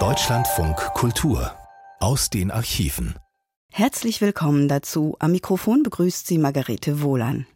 Deutschlandfunk 0.00 0.76
Kultur 0.94 1.52
aus 2.00 2.28
den 2.28 2.50
Archiven. 2.50 3.14
Herzlich 3.70 4.20
willkommen 4.20 4.66
dazu. 4.66 5.14
Am 5.20 5.30
Mikrofon 5.30 5.84
begrüßt 5.84 6.26
Sie 6.26 6.38
Margarete 6.38 7.02
Wohlan. 7.02 7.46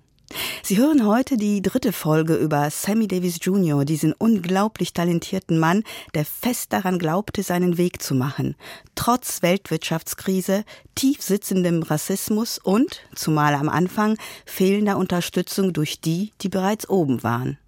Sie 0.62 0.78
hören 0.78 1.04
heute 1.04 1.38
die 1.38 1.60
dritte 1.60 1.92
Folge 1.92 2.36
über 2.36 2.70
Sammy 2.70 3.08
Davis 3.08 3.38
Jr., 3.42 3.84
diesen 3.84 4.12
unglaublich 4.12 4.92
talentierten 4.92 5.58
Mann, 5.58 5.82
der 6.14 6.24
fest 6.24 6.72
daran 6.72 7.00
glaubte, 7.00 7.42
seinen 7.42 7.76
Weg 7.76 8.00
zu 8.00 8.14
machen, 8.14 8.54
trotz 8.94 9.42
Weltwirtschaftskrise, 9.42 10.62
tief 10.94 11.20
sitzendem 11.20 11.82
Rassismus 11.82 12.58
und, 12.58 13.00
zumal 13.16 13.54
am 13.54 13.68
Anfang, 13.68 14.16
fehlender 14.46 14.98
Unterstützung 14.98 15.72
durch 15.72 16.00
die, 16.00 16.30
die 16.42 16.48
bereits 16.48 16.88
oben 16.88 17.24
waren. 17.24 17.58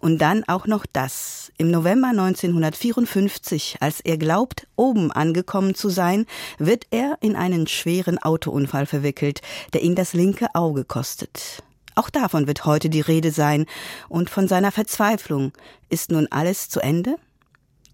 Und 0.00 0.18
dann 0.18 0.44
auch 0.44 0.66
noch 0.66 0.86
das. 0.92 1.52
Im 1.56 1.70
November 1.70 2.08
1954, 2.08 3.76
als 3.80 4.00
er 4.00 4.18
glaubt, 4.18 4.66
oben 4.76 5.12
angekommen 5.12 5.74
zu 5.74 5.88
sein, 5.88 6.26
wird 6.58 6.86
er 6.90 7.18
in 7.20 7.36
einen 7.36 7.66
schweren 7.66 8.18
Autounfall 8.18 8.86
verwickelt, 8.86 9.40
der 9.72 9.82
ihn 9.82 9.94
das 9.94 10.12
linke 10.12 10.54
Auge 10.54 10.84
kostet. 10.84 11.62
Auch 11.94 12.10
davon 12.10 12.46
wird 12.46 12.64
heute 12.64 12.90
die 12.90 13.00
Rede 13.00 13.30
sein 13.30 13.66
und 14.08 14.30
von 14.30 14.48
seiner 14.48 14.72
Verzweiflung. 14.72 15.52
Ist 15.88 16.10
nun 16.10 16.26
alles 16.30 16.68
zu 16.68 16.80
Ende? 16.80 17.16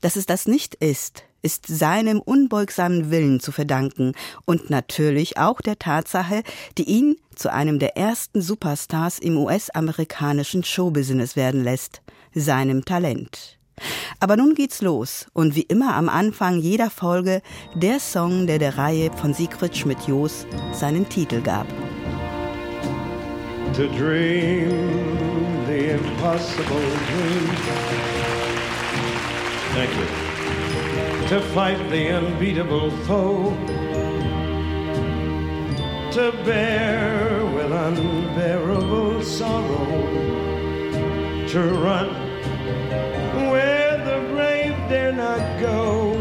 Dass 0.01 0.17
es 0.17 0.25
das 0.25 0.47
nicht 0.47 0.75
ist, 0.77 1.25
ist 1.43 1.67
seinem 1.67 2.21
unbeugsamen 2.21 3.11
Willen 3.11 3.41
zu 3.41 3.53
verdanken 3.53 4.13
und 4.45 4.71
natürlich 4.71 5.39
auch 5.39 5.61
der 5.61 5.79
Tatsache, 5.79 6.43
die 6.79 6.85
ihn 6.85 7.17
zu 7.35 7.53
einem 7.53 7.79
der 7.79 7.97
ersten 7.97 8.43
Superstars 8.43 9.19
im 9.19 9.37
US-amerikanischen 9.37 10.65
Showbusiness 10.65 11.37
werden 11.37 11.65
lässt, 11.65 12.03
seinem 12.35 12.85
Talent. 12.85 13.59
Aber 14.19 14.37
nun 14.37 14.55
geht's 14.55 14.83
los 14.83 15.27
und 15.33 15.55
wie 15.55 15.63
immer 15.63 15.95
am 15.95 16.09
Anfang 16.09 16.59
jeder 16.59 16.91
Folge 16.91 17.41
der 17.75 17.99
Song, 17.99 18.47
der 18.47 18.59
der 18.59 18.77
Reihe 18.77 19.11
von 19.17 19.33
Sigrid 19.33 19.77
Schmidt-Jos 19.77 20.47
seinen 20.73 21.09
Titel 21.09 21.41
gab. 21.41 21.67
To 23.75 23.87
dream 23.97 24.69
the 25.67 25.93
impossible 25.93 26.81
dream. 27.09 27.51
Thank 29.73 29.95
you 29.95 30.30
to 31.31 31.41
fight 31.55 31.79
the 31.91 32.09
unbeatable 32.09 32.91
foe, 33.07 33.55
to 36.11 36.33
bear 36.45 37.47
with 37.55 37.71
unbearable 37.71 39.23
sorrow, 39.23 39.87
to 41.47 41.61
run 41.85 42.09
where 43.53 43.97
the 43.99 44.19
brave 44.35 44.75
dare 44.89 45.13
not 45.13 45.61
go, 45.61 46.13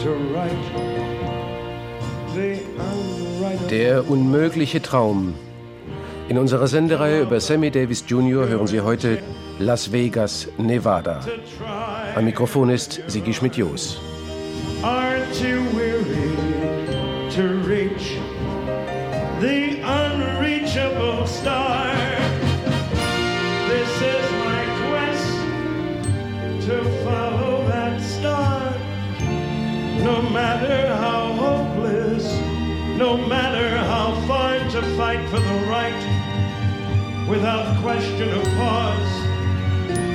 to 0.00 0.10
write 0.34 0.66
the 2.34 2.58
unwritable. 2.76 3.68
Der 3.68 4.02
unmögliche 4.10 4.82
Traum. 4.82 5.34
In 6.28 6.36
unserer 6.36 6.66
Sendereihe 6.66 7.22
über 7.22 7.40
Sammy 7.40 7.70
Davis 7.70 8.04
Jr. 8.06 8.46
hören 8.48 8.66
Sie 8.66 8.82
heute 8.82 9.20
Las 9.58 9.90
Vegas, 9.92 10.46
Nevada. 10.58 11.20
Am 12.14 12.24
Mikrofon 12.26 12.68
ist 12.68 13.00
Sigi 13.06 13.32
Schmidt-Jos. 13.32 13.98
Aren't 14.82 15.40
you 15.40 15.62
weary 15.74 16.36
to 17.30 17.66
reach 17.66 18.18
the 19.40 19.80
unreachable 19.82 21.26
star? 21.26 21.94
This 23.70 23.88
is 24.02 24.30
my 24.44 24.66
quest 24.90 25.32
to 26.66 26.84
follow 27.04 27.66
that 27.68 27.98
star. 28.02 28.60
No 30.04 30.20
matter 30.30 30.94
how 30.94 31.32
hopeless, 31.32 32.26
no 32.98 33.16
matter 33.16 33.78
how 33.78 34.12
far 34.26 34.58
to 34.70 34.82
fight 34.98 35.26
for 35.30 35.40
the 35.40 35.66
right, 35.70 36.17
without 37.28 37.76
question 37.82 38.32
or 38.32 38.42
pause 38.56 39.12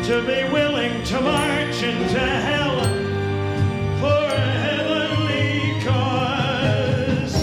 to 0.08 0.20
be 0.26 0.52
willing 0.52 1.04
to 1.04 1.22
march 1.22 1.84
into 1.84 2.20
hell 2.20 2.82
for 4.00 4.24
a 4.34 4.46
heavenly 4.66 5.80
cause. 5.86 7.36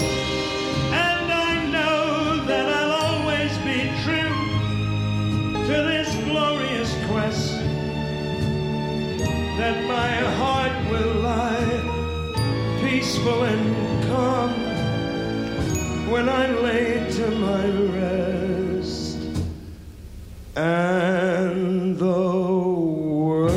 And 0.91 1.31
I 1.31 1.65
know 1.71 2.45
that 2.47 2.67
I'll 2.67 2.91
always 3.07 3.57
be 3.59 3.89
true 4.03 4.35
to 5.67 5.75
this 5.89 6.13
glorious 6.25 6.93
quest, 7.07 7.53
that 9.57 9.85
my 9.87 10.11
heart 10.35 10.91
will 10.91 11.15
lie 11.21 12.81
peaceful 12.81 13.43
and 13.43 14.03
calm 14.03 14.51
when 16.11 16.27
I'm 16.27 16.61
laid 16.61 17.09
to 17.13 17.31
my 17.31 17.65
rest. 17.95 18.50
And 20.53 21.97
the 21.97 22.05
world 22.05 23.51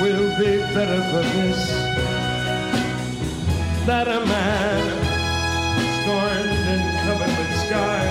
will 0.00 0.38
be 0.38 0.58
better 0.72 1.02
for 1.10 1.22
this 1.34 1.62
that 3.86 4.06
a 4.06 4.24
man 4.24 4.82
scorned 5.98 6.64
and 6.72 6.82
covered 7.08 7.34
with 7.38 7.52
scars 7.66 8.05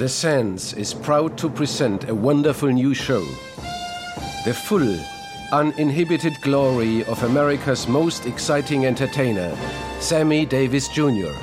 The 0.00 0.08
Sands 0.08 0.72
is 0.72 0.94
proud 0.94 1.36
to 1.36 1.50
present 1.50 2.08
a 2.08 2.14
wonderful 2.14 2.70
new 2.70 2.94
show. 2.94 3.20
The 4.46 4.54
full, 4.54 4.98
uninhibited 5.52 6.40
glory 6.40 7.04
of 7.04 7.22
America's 7.22 7.86
most 7.86 8.24
exciting 8.24 8.86
entertainer, 8.86 9.54
Sammy 9.98 10.46
Davis 10.46 10.88
Jr. 10.88 11.34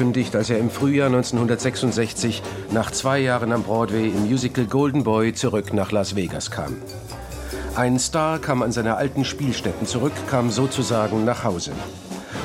angekündigt, 0.00 0.34
als 0.34 0.48
er 0.48 0.58
im 0.58 0.70
Frühjahr 0.70 1.08
1966 1.08 2.42
nach 2.72 2.90
zwei 2.90 3.18
Jahren 3.18 3.52
am 3.52 3.62
Broadway 3.62 4.08
im 4.08 4.30
Musical 4.30 4.64
Golden 4.64 5.04
Boy 5.04 5.34
zurück 5.34 5.74
nach 5.74 5.92
Las 5.92 6.16
Vegas 6.16 6.50
kam. 6.50 6.76
Ein 7.76 7.98
Star 7.98 8.38
kam 8.38 8.62
an 8.62 8.72
seine 8.72 8.96
alten 8.96 9.26
Spielstätten 9.26 9.86
zurück, 9.86 10.14
kam 10.30 10.50
sozusagen 10.50 11.26
nach 11.26 11.44
Hause. 11.44 11.72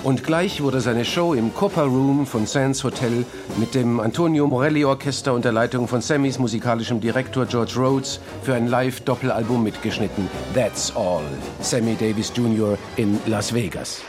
Und 0.04 0.26
gleich 0.26 0.62
wurde 0.62 0.82
seine 0.82 1.06
Show 1.06 1.34
im 1.34 1.54
Copper 1.54 1.86
Room 1.86 2.28
von 2.28 2.46
Sands 2.46 2.84
Hotel 2.84 3.26
mit 3.58 3.74
dem 3.74 4.02
Antonio 4.02 4.48
Morelli 4.48 4.84
Orchester 4.84 5.34
unter 5.34 5.54
Leitung 5.54 5.88
von 5.88 6.02
Sammys 6.02 6.38
musikalischem 6.38 7.00
Direktor 7.00 7.46
George 7.46 7.74
Rhodes 7.78 8.20
für 8.44 8.54
ein 8.54 8.68
Live-Doppelalbum 8.68 9.64
mitgeschnitten. 9.64 10.28
That's 10.54 10.94
All. 10.94 11.24
Sammy 11.62 11.96
Davis 11.96 12.34
Jr. 12.36 12.78
in 12.98 13.18
Las 13.26 13.54
Vegas. 13.54 14.02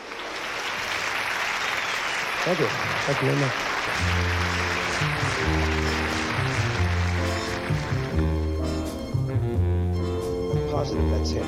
Thank 2.47 2.59
you. 2.61 2.67
Thank 2.67 3.21
you 3.21 3.27
very 3.27 3.39
much. 3.41 3.51
Positive, 10.71 11.09
that's 11.09 11.31
it. 11.33 11.43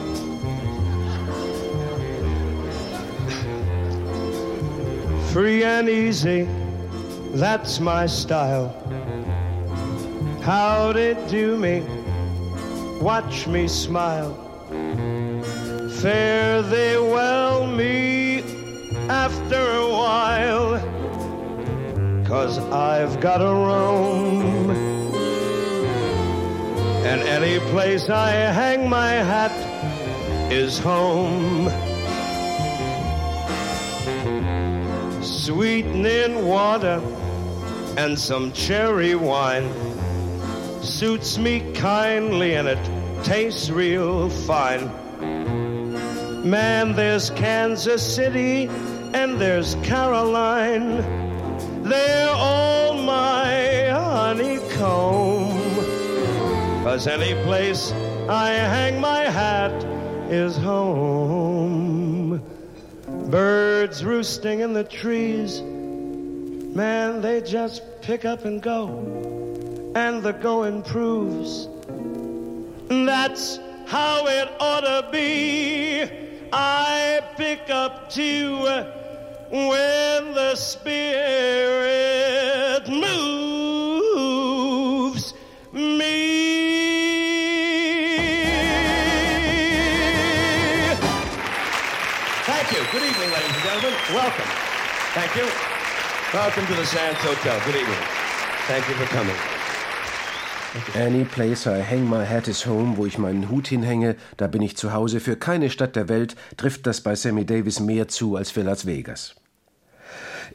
Free 5.32 5.64
and 5.64 5.88
easy, 5.88 6.50
that's 7.32 7.80
my 7.80 8.06
style. 8.06 8.76
How'd 10.42 10.98
it 10.98 11.30
do 11.30 11.56
me? 11.56 11.82
Watch 13.00 13.48
me 13.48 13.70
smile. 13.70 14.36
Fare 16.02 16.62
thee 16.62 16.98
well, 16.98 17.66
me 17.66 18.29
after 19.10 19.60
a 19.60 19.90
while 19.90 20.80
cause 22.26 22.60
I've 22.60 23.20
got 23.20 23.42
a 23.42 23.46
roam. 23.46 24.70
And 27.10 27.22
any 27.24 27.58
place 27.72 28.08
I 28.08 28.30
hang 28.30 28.88
my 28.88 29.10
hat 29.10 29.52
is 30.52 30.78
home. 30.78 31.70
Sweetening 35.24 36.46
water 36.46 37.02
and 37.98 38.18
some 38.18 38.52
cherry 38.52 39.16
wine 39.16 39.74
suits 40.84 41.40
me 41.40 41.74
kindly 41.74 42.54
and 42.54 42.68
it 42.68 43.24
tastes 43.24 43.72
real 43.72 44.30
fine. 44.30 44.88
Man, 46.48 46.94
there's 46.94 47.32
Kansas 47.32 48.16
City 48.16 48.70
and 49.14 49.40
there's 49.40 49.76
Caroline. 49.84 51.04
They're 51.84 52.30
all 52.30 52.94
my 52.94 53.90
honeycomb. 53.90 55.50
Cause 56.84 57.08
any 57.08 57.34
place 57.44 57.92
I 58.30 58.52
hang 58.52 59.00
my 59.00 59.24
hat 59.24 59.72
is 60.30 60.58
home. 60.58 62.42
Birds 63.30 64.04
roosting 64.04 64.62
in 64.62 64.74
the 64.74 64.84
trees, 64.84 65.62
man, 65.62 67.22
they 67.22 67.42
just 67.42 67.84
pick 68.02 68.26
up 68.26 68.46
and 68.46 68.62
go. 68.62 68.88
And 69.96 70.24
the 70.24 70.34
going 70.34 70.84
proves 70.84 71.68
that's 73.10 73.60
how 73.86 74.26
it 74.28 74.50
ought 74.60 74.82
to 74.82 75.10
be. 75.12 76.04
I 76.52 77.22
pick 77.38 77.70
up 77.70 78.10
too 78.10 78.68
when 79.52 80.34
the 80.34 80.56
Spirit 80.56 81.10
moves 82.88 84.04
me. 85.74 86.30
Thank 92.46 92.72
you. 92.72 92.80
Good 92.92 93.04
evening, 93.04 93.32
ladies 93.32 93.54
and 93.54 93.64
gentlemen. 93.64 93.94
Welcome. 94.14 94.50
Thank 95.14 95.36
you. 95.36 95.48
Welcome 96.34 96.66
to 96.68 96.74
the 96.76 96.86
Sands 96.86 97.20
Hotel. 97.22 97.60
Good 97.66 97.76
evening. 97.78 98.04
Thank 98.68 98.88
you 98.88 98.94
for 98.96 99.06
coming. 99.06 99.59
Any 100.96 101.24
place 101.24 101.66
I 101.66 101.82
hang 101.82 102.10
my 102.10 102.26
hat 102.26 102.48
is 102.48 102.66
home, 102.66 102.98
wo 102.98 103.06
ich 103.06 103.18
meinen 103.18 103.50
Hut 103.50 103.68
hinhänge, 103.68 104.16
da 104.38 104.48
bin 104.48 104.62
ich 104.62 104.78
zu 104.78 104.94
Hause. 104.94 105.20
Für 105.20 105.36
keine 105.36 105.70
Stadt 105.70 105.96
der 105.96 106.10
Welt 106.10 106.36
trifft 106.58 106.88
das 106.88 107.02
bei 107.02 107.16
Sammy 107.16 107.46
Davis 107.46 107.80
mehr 107.80 108.08
zu 108.08 108.36
als 108.36 108.52
für 108.52 108.62
Las 108.62 108.86
Vegas. 108.86 109.36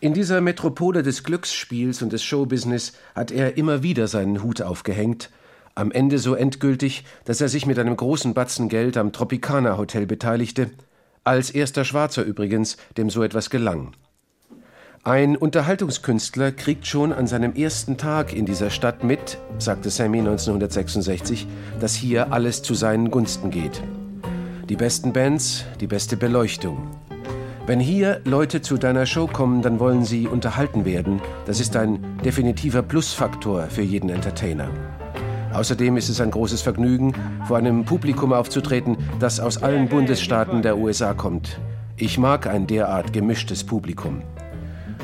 In 0.01 0.13
dieser 0.15 0.41
Metropole 0.41 1.03
des 1.03 1.23
Glücksspiels 1.25 2.03
und 2.03 2.13
des 2.13 2.23
Showbusiness 2.23 2.93
hat 3.15 3.31
er 3.31 3.57
immer 3.57 3.83
wieder 3.83 4.09
seinen 4.09 4.43
Hut 4.43 4.61
aufgehängt, 4.61 5.31
am 5.75 5.91
Ende 5.91 6.19
so 6.19 6.35
endgültig, 6.35 7.05
dass 7.25 7.41
er 7.41 7.49
sich 7.49 7.67
mit 7.67 7.79
einem 7.79 7.97
großen 7.97 8.35
Batzen 8.35 8.69
Geld 8.69 8.97
am 8.97 9.13
Tropicana 9.13 9.77
Hotel 9.77 10.07
beteiligte, 10.07 10.71
als 11.25 11.51
erster 11.51 11.85
Schwarzer 11.85 12.23
übrigens, 12.23 12.77
dem 12.97 13.11
so 13.11 13.23
etwas 13.23 13.51
gelang. 13.51 13.93
Ein 15.07 15.37
Unterhaltungskünstler 15.37 16.51
kriegt 16.51 16.87
schon 16.87 17.13
an 17.13 17.27
seinem 17.27 17.55
ersten 17.55 17.99
Tag 17.99 18.33
in 18.33 18.47
dieser 18.47 18.71
Stadt 18.71 19.05
mit, 19.05 19.37
sagte 19.59 19.91
Sammy 19.91 20.21
1966, 20.21 21.47
dass 21.79 21.95
hier 21.95 22.33
alles 22.33 22.63
zu 22.63 22.73
seinen 22.73 23.11
Gunsten 23.11 23.51
geht. 23.51 23.83
Die 24.71 24.77
besten 24.77 25.13
Bands, 25.13 25.67
die 25.79 25.87
beste 25.87 26.17
Beleuchtung. 26.17 26.89
Wenn 27.67 27.81
hier 27.81 28.23
Leute 28.25 28.63
zu 28.63 28.79
deiner 28.79 29.05
Show 29.05 29.27
kommen, 29.27 29.61
dann 29.61 29.79
wollen 29.79 30.07
sie 30.07 30.27
unterhalten 30.27 30.87
werden. 30.87 31.21
Das 31.45 31.61
ist 31.61 31.77
ein 31.77 32.03
definitiver 32.25 32.81
Plusfaktor 32.81 33.65
für 33.65 33.83
jeden 33.83 34.09
Entertainer. 34.09 34.71
Außerdem 35.53 35.99
ist 35.99 36.09
es 36.09 36.23
ein 36.23 36.31
großes 36.31 36.63
Vergnügen, 36.63 37.13
vor 37.47 37.59
einem 37.59 37.85
Publikum 37.85 38.33
aufzutreten, 38.33 38.97
das 39.21 39.39
aus 39.39 39.63
allen 39.63 39.87
Bundesstaaten 39.87 40.63
der 40.63 40.79
USA 40.79 41.13
kommt. 41.13 41.61
Ich 41.99 42.17
mag 42.17 42.47
ein 42.47 42.67
derart 42.67 43.13
gemischtes 43.13 43.65
Publikum. 43.65 44.23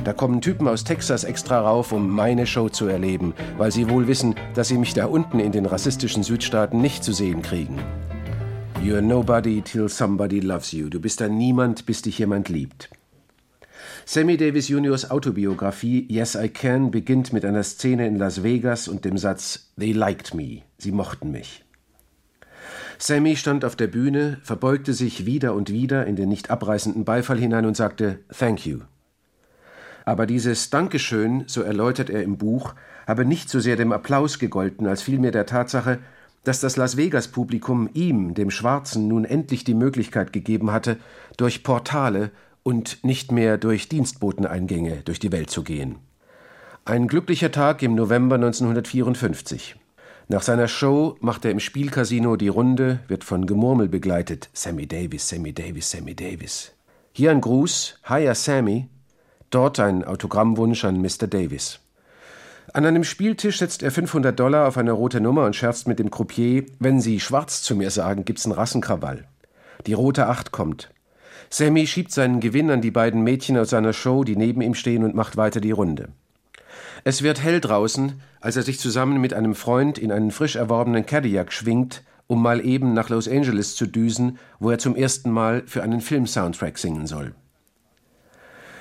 Da 0.05 0.15
kommen 0.15 0.41
Typen 0.41 0.67
aus 0.67 0.85
Texas 0.85 1.25
extra 1.25 1.61
rauf, 1.61 1.93
um 1.93 2.09
meine 2.09 2.47
Show 2.47 2.71
zu 2.71 2.87
erleben, 2.87 3.35
weil 3.59 3.71
sie 3.71 3.91
wohl 3.91 4.07
wissen, 4.07 4.35
dass 4.55 4.69
sie 4.69 4.79
mich 4.79 4.95
da 4.95 5.05
unten 5.05 5.41
in 5.41 5.53
den 5.53 5.67
rassistischen 5.67 6.23
Südstaaten 6.23 6.81
nicht 6.81 7.05
zu 7.05 7.13
sehen 7.13 7.43
kriegen. 7.43 7.79
You're 8.83 9.03
nobody 9.03 9.61
till 9.61 9.91
somebody 9.91 10.41
loves 10.41 10.73
you. 10.73 10.89
Du 10.89 11.01
bist 11.01 11.21
ein 11.21 11.37
Niemand, 11.37 11.85
bis 11.85 12.01
dich 12.01 12.19
jemand 12.19 12.49
liebt. 12.49 12.89
Sammy 14.07 14.39
Davis 14.39 14.69
Juniors 14.69 15.11
Autobiografie 15.11 16.07
Yes 16.09 16.35
I 16.35 16.49
Can 16.49 16.91
beginnt 16.91 17.35
mit 17.35 17.45
einer 17.45 17.63
Szene 17.63 18.07
in 18.07 18.17
Las 18.17 18.43
Vegas 18.43 18.89
und 18.89 19.05
dem 19.05 19.19
Satz 19.19 19.71
They 19.79 19.93
liked 19.93 20.33
me. 20.33 20.63
Sie 20.79 20.93
mochten 20.93 21.31
mich. 21.31 21.63
Sammy 22.99 23.37
stand 23.37 23.67
auf 23.67 23.77
der 23.77 23.87
Bühne, 23.87 24.39
verbeugte 24.43 24.95
sich 24.95 25.27
wieder 25.27 25.55
und 25.55 25.71
wieder 25.71 26.07
in 26.07 26.17
den 26.17 26.31
nicht 26.31 26.51
abreißenden 26.51 27.05
Beifall 27.05 27.39
hinein 27.39 27.67
und 27.67 27.77
sagte 27.77 28.21
Thank 28.31 28.67
you. 28.67 28.81
Aber 30.05 30.27
dieses 30.27 30.71
Dankeschön, 30.71 31.45
so 31.47 31.63
erläutert 31.63 32.11
er 32.11 32.23
im 32.23 32.39
Buch, 32.39 32.75
habe 33.07 33.25
nicht 33.25 33.49
so 33.49 33.61
sehr 33.61 33.77
dem 33.77 33.93
Applaus 33.93 34.39
gegolten, 34.39 34.87
als 34.87 35.03
vielmehr 35.03 35.33
der 35.33 35.47
Tatsache, 35.47 35.99
dass 36.45 36.61
das 36.61 36.77
Las 36.77 36.97
Vegas-Publikum 36.97 37.91
ihm, 37.93 38.35
dem 38.35 38.51
Schwarzen, 38.51 39.09
nun 39.09 39.25
endlich 39.25 39.65
die 39.65 39.75
Möglichkeit 39.75 40.33
gegeben 40.33 40.73
hatte, 40.73 40.97
durch 41.37 41.63
Portale 41.63 42.31
und 42.63 43.05
nicht 43.05 43.33
mehr 43.33 43.59
durch 43.59 43.89
Dienstboteneingänge 43.89 45.03
durch 45.05 45.19
die 45.19 45.33
Welt 45.33 45.51
zu 45.51 45.63
gehen. 45.63 45.97
Ein 46.85 47.09
glücklicher 47.09 47.53
Tag 47.53 47.83
im 47.83 47.95
November 47.95 48.37
1954. 48.37 49.77
Nach 50.29 50.43
seiner 50.43 50.69
Show 50.69 51.17
macht 51.21 51.45
er 51.45 51.51
im 51.51 51.61
Spielcasino 51.61 52.37
die 52.37 52.49
Runde, 52.49 53.01
wird 53.09 53.25
von 53.25 53.47
Gemurmel 53.47 53.89
begleitet. 53.89 54.49
Sammy 54.53 54.87
Davis, 54.87 55.29
Sammy 55.29 55.53
Davis, 55.53 55.91
Sammy 55.91 56.15
Davis. 56.15 56.73
Hier 57.13 57.33
ein 57.33 57.41
Gruß, 57.41 57.99
Hiya 58.09 58.35
Sammy, 58.35 58.89
Dort 59.51 59.81
ein 59.81 60.05
Autogrammwunsch 60.05 60.85
an 60.85 61.03
Mr. 61.03 61.27
Davis. 61.27 61.81
An 62.73 62.87
einem 62.87 63.03
Spieltisch 63.03 63.59
setzt 63.59 63.83
er 63.83 63.91
500 63.91 64.39
Dollar 64.39 64.69
auf 64.69 64.79
eine 64.79 64.93
rote 64.93 65.21
Nummer 65.21 65.45
und 65.45 65.57
scherzt 65.57 65.89
mit 65.89 65.99
dem 65.99 66.13
Croupier, 66.13 66.67
wenn 66.79 67.01
Sie 67.01 67.19
schwarz 67.19 67.63
zu 67.63 67.75
mir 67.75 67.91
sagen, 67.91 68.25
gibt's 68.25 68.47
einen 68.47 68.55
Rassenkrawall. 68.55 69.27
Die 69.87 69.93
rote 69.93 70.29
Acht 70.29 70.53
kommt. 70.53 70.91
Sammy 71.49 71.89
schiebt 71.89 72.13
seinen 72.13 72.39
Gewinn 72.39 72.71
an 72.71 72.81
die 72.81 72.93
beiden 72.93 73.23
Mädchen 73.23 73.59
aus 73.59 73.71
seiner 73.71 73.93
Show, 73.93 74.23
die 74.23 74.37
neben 74.37 74.61
ihm 74.61 74.75
stehen, 74.75 75.03
und 75.03 75.17
macht 75.17 75.37
weiter 75.37 75.61
die 75.61 75.73
Runde. 75.73 76.11
Es 77.03 77.23
wird 77.23 77.43
hell 77.43 77.61
draußen, 77.61 78.21
als 78.41 78.55
er 78.55 78.63
sich 78.63 78.79
zusammen 78.79 79.21
mit 79.21 79.35
einem 79.35 79.57
Freund 79.57 79.99
in 79.99 80.13
einen 80.13 80.31
frisch 80.31 80.55
erworbenen 80.55 81.07
Cadillac 81.07 81.53
schwingt, 81.53 82.05
um 82.29 82.41
mal 82.41 82.65
eben 82.65 82.95
nach 82.95 83.09
Los 83.09 83.27
Angeles 83.27 83.75
zu 83.75 83.87
düsen, 83.87 84.39
wo 84.61 84.71
er 84.71 84.79
zum 84.79 84.95
ersten 84.95 85.33
Mal 85.33 85.65
für 85.67 85.83
einen 85.83 86.01
Filmsoundtrack 86.01 86.79
singen 86.79 87.09
soll. 87.09 87.35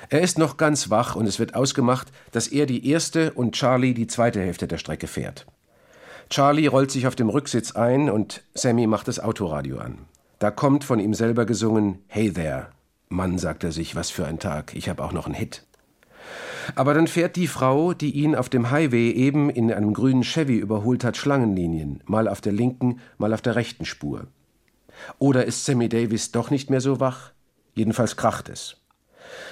Er 0.09 0.21
ist 0.21 0.39
noch 0.39 0.57
ganz 0.57 0.89
wach 0.89 1.15
und 1.15 1.27
es 1.27 1.37
wird 1.37 1.53
ausgemacht, 1.53 2.11
dass 2.31 2.47
er 2.47 2.65
die 2.65 2.89
erste 2.89 3.31
und 3.33 3.53
Charlie 3.53 3.93
die 3.93 4.07
zweite 4.07 4.41
Hälfte 4.41 4.67
der 4.67 4.79
Strecke 4.79 5.05
fährt. 5.05 5.45
Charlie 6.31 6.67
rollt 6.67 6.89
sich 6.91 7.05
auf 7.05 7.15
dem 7.15 7.29
Rücksitz 7.29 7.73
ein 7.73 8.09
und 8.09 8.43
Sammy 8.53 8.87
macht 8.87 9.07
das 9.07 9.19
Autoradio 9.19 9.77
an. 9.77 9.99
Da 10.39 10.51
kommt 10.51 10.83
von 10.83 10.99
ihm 10.99 11.13
selber 11.13 11.45
gesungen 11.45 11.99
Hey 12.07 12.31
there. 12.31 12.67
Mann, 13.07 13.37
sagt 13.37 13.63
er 13.63 13.71
sich, 13.71 13.95
was 13.95 14.09
für 14.09 14.25
ein 14.25 14.39
Tag, 14.39 14.75
ich 14.75 14.89
habe 14.89 15.03
auch 15.03 15.11
noch 15.11 15.25
einen 15.25 15.35
Hit. 15.35 15.65
Aber 16.75 16.93
dann 16.93 17.07
fährt 17.07 17.35
die 17.35 17.47
Frau, 17.47 17.93
die 17.93 18.11
ihn 18.11 18.35
auf 18.35 18.49
dem 18.49 18.69
Highway 18.69 19.11
eben 19.11 19.49
in 19.49 19.71
einem 19.71 19.93
grünen 19.93 20.23
Chevy 20.23 20.57
überholt 20.57 21.03
hat, 21.03 21.17
Schlangenlinien, 21.17 22.03
mal 22.05 22.27
auf 22.27 22.41
der 22.41 22.53
linken, 22.53 22.99
mal 23.17 23.33
auf 23.33 23.41
der 23.41 23.55
rechten 23.55 23.85
Spur. 23.85 24.27
Oder 25.17 25.45
ist 25.45 25.65
Sammy 25.65 25.89
Davis 25.89 26.31
doch 26.31 26.51
nicht 26.51 26.69
mehr 26.69 26.81
so 26.81 26.99
wach? 26.99 27.31
Jedenfalls 27.73 28.17
kracht 28.17 28.49
es. 28.49 28.77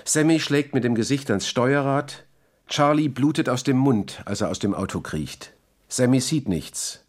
Sammy 0.06 0.40
schlägt 0.40 0.74
mit 0.74 0.84
dem 0.84 0.96
Gesicht 0.96 1.30
ans 1.30 1.48
Steuerrad. 1.48 2.26
Charlie 2.68 3.10
blutet 3.10 3.50
aus 3.50 3.64
dem 3.64 3.78
Mund, 3.78 4.22
als 4.26 4.42
er 4.42 4.50
aus 4.50 4.60
dem 4.60 4.74
Auto 4.74 5.02
kriecht. 5.02 5.54
Sammy 5.88 6.20
sieht 6.20 6.50
nichts. 6.50 7.04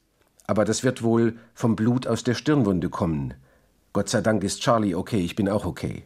Aber 0.46 0.64
das 0.64 0.84
wird 0.84 1.02
wohl 1.02 1.37
vom 1.54 1.76
Blut 1.76 2.06
aus 2.06 2.25
der 2.25 2.34
Stirnwunde 2.34 2.88
kommen. 2.88 3.34
Gott 3.92 4.08
sei 4.08 4.20
Dank 4.20 4.44
ist 4.44 4.60
Charlie 4.60 4.94
okay, 4.94 5.20
ich 5.20 5.37
bin 5.37 5.48
auch 5.48 5.66
okay. 5.66 6.04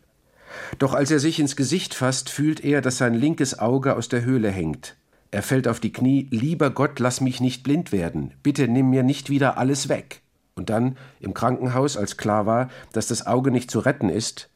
Doch 0.78 0.94
als 0.94 1.10
er 1.10 1.18
sich 1.18 1.38
ins 1.38 1.56
Gesicht 1.56 1.94
fasst, 1.94 2.30
fühlt 2.30 2.64
er, 2.64 2.80
dass 2.80 2.98
sein 2.98 3.14
linkes 3.14 3.58
Auge 3.58 3.96
aus 3.96 4.08
der 4.08 4.24
Höhle 4.24 4.50
hängt. 4.50 4.96
Er 5.30 5.42
fällt 5.42 5.66
auf 5.66 5.80
die 5.80 5.92
Knie, 5.92 6.28
lieber 6.30 6.70
Gott, 6.70 6.98
lass 6.98 7.20
mich 7.20 7.40
nicht 7.40 7.62
blind 7.62 7.90
werden, 7.90 8.34
bitte 8.42 8.68
nimm 8.68 8.90
mir 8.90 9.02
nicht 9.02 9.30
wieder 9.30 9.56
alles 9.56 9.88
weg. 9.88 10.20
Und 10.54 10.68
dann, 10.68 10.98
im 11.20 11.32
Krankenhaus, 11.32 11.96
als 11.96 12.18
klar 12.18 12.44
war, 12.44 12.68
dass 12.92 13.06
das 13.06 13.26
Auge 13.26 13.50
nicht 13.50 13.70
zu 13.70 13.78
retten 13.78 14.10
ist, 14.10 14.50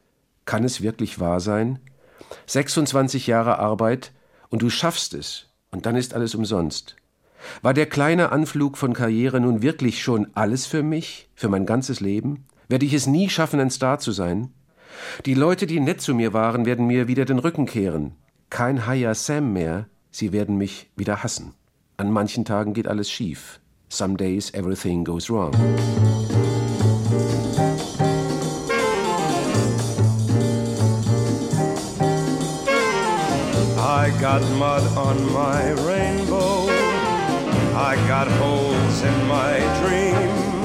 kann 0.45 0.63
es 0.63 0.81
wirklich 0.81 1.19
wahr 1.19 1.39
sein? 1.39 1.79
26 2.47 3.27
Jahre 3.27 3.59
Arbeit 3.59 4.11
und 4.49 4.61
du 4.61 4.69
schaffst 4.69 5.13
es 5.13 5.47
und 5.71 5.85
dann 5.85 5.95
ist 5.95 6.13
alles 6.13 6.35
umsonst. 6.35 6.95
War 7.61 7.73
der 7.73 7.85
kleine 7.85 8.31
Anflug 8.31 8.77
von 8.77 8.93
Karriere 8.93 9.39
nun 9.39 9.61
wirklich 9.61 10.01
schon 10.01 10.27
alles 10.33 10.65
für 10.65 10.83
mich, 10.83 11.29
für 11.35 11.49
mein 11.49 11.65
ganzes 11.65 11.99
Leben? 11.99 12.45
Werde 12.67 12.85
ich 12.85 12.93
es 12.93 13.07
nie 13.07 13.29
schaffen, 13.29 13.59
ein 13.59 13.69
Star 13.69 13.99
zu 13.99 14.11
sein? 14.11 14.51
Die 15.25 15.33
Leute, 15.33 15.67
die 15.67 15.79
nett 15.79 16.01
zu 16.01 16.13
mir 16.13 16.33
waren, 16.33 16.65
werden 16.65 16.87
mir 16.87 17.07
wieder 17.07 17.25
den 17.25 17.39
Rücken 17.39 17.65
kehren. 17.65 18.15
Kein 18.49 18.85
Haya 18.85 19.13
Sam 19.13 19.53
mehr. 19.53 19.87
Sie 20.11 20.31
werden 20.31 20.57
mich 20.57 20.89
wieder 20.95 21.23
hassen. 21.23 21.53
An 21.97 22.11
manchen 22.11 22.45
Tagen 22.45 22.73
geht 22.73 22.87
alles 22.87 23.09
schief. 23.09 23.59
Some 23.89 24.17
days 24.17 24.53
everything 24.53 25.03
goes 25.03 25.29
wrong. 25.29 25.53
I 34.07 34.21
got 34.21 34.41
mud 34.51 34.97
on 34.97 35.33
my 35.33 35.71
rainbow. 35.85 36.69
I 37.75 37.97
got 38.07 38.29
holes 38.39 39.01
in 39.03 39.27
my 39.27 39.59
dream. 39.81 40.63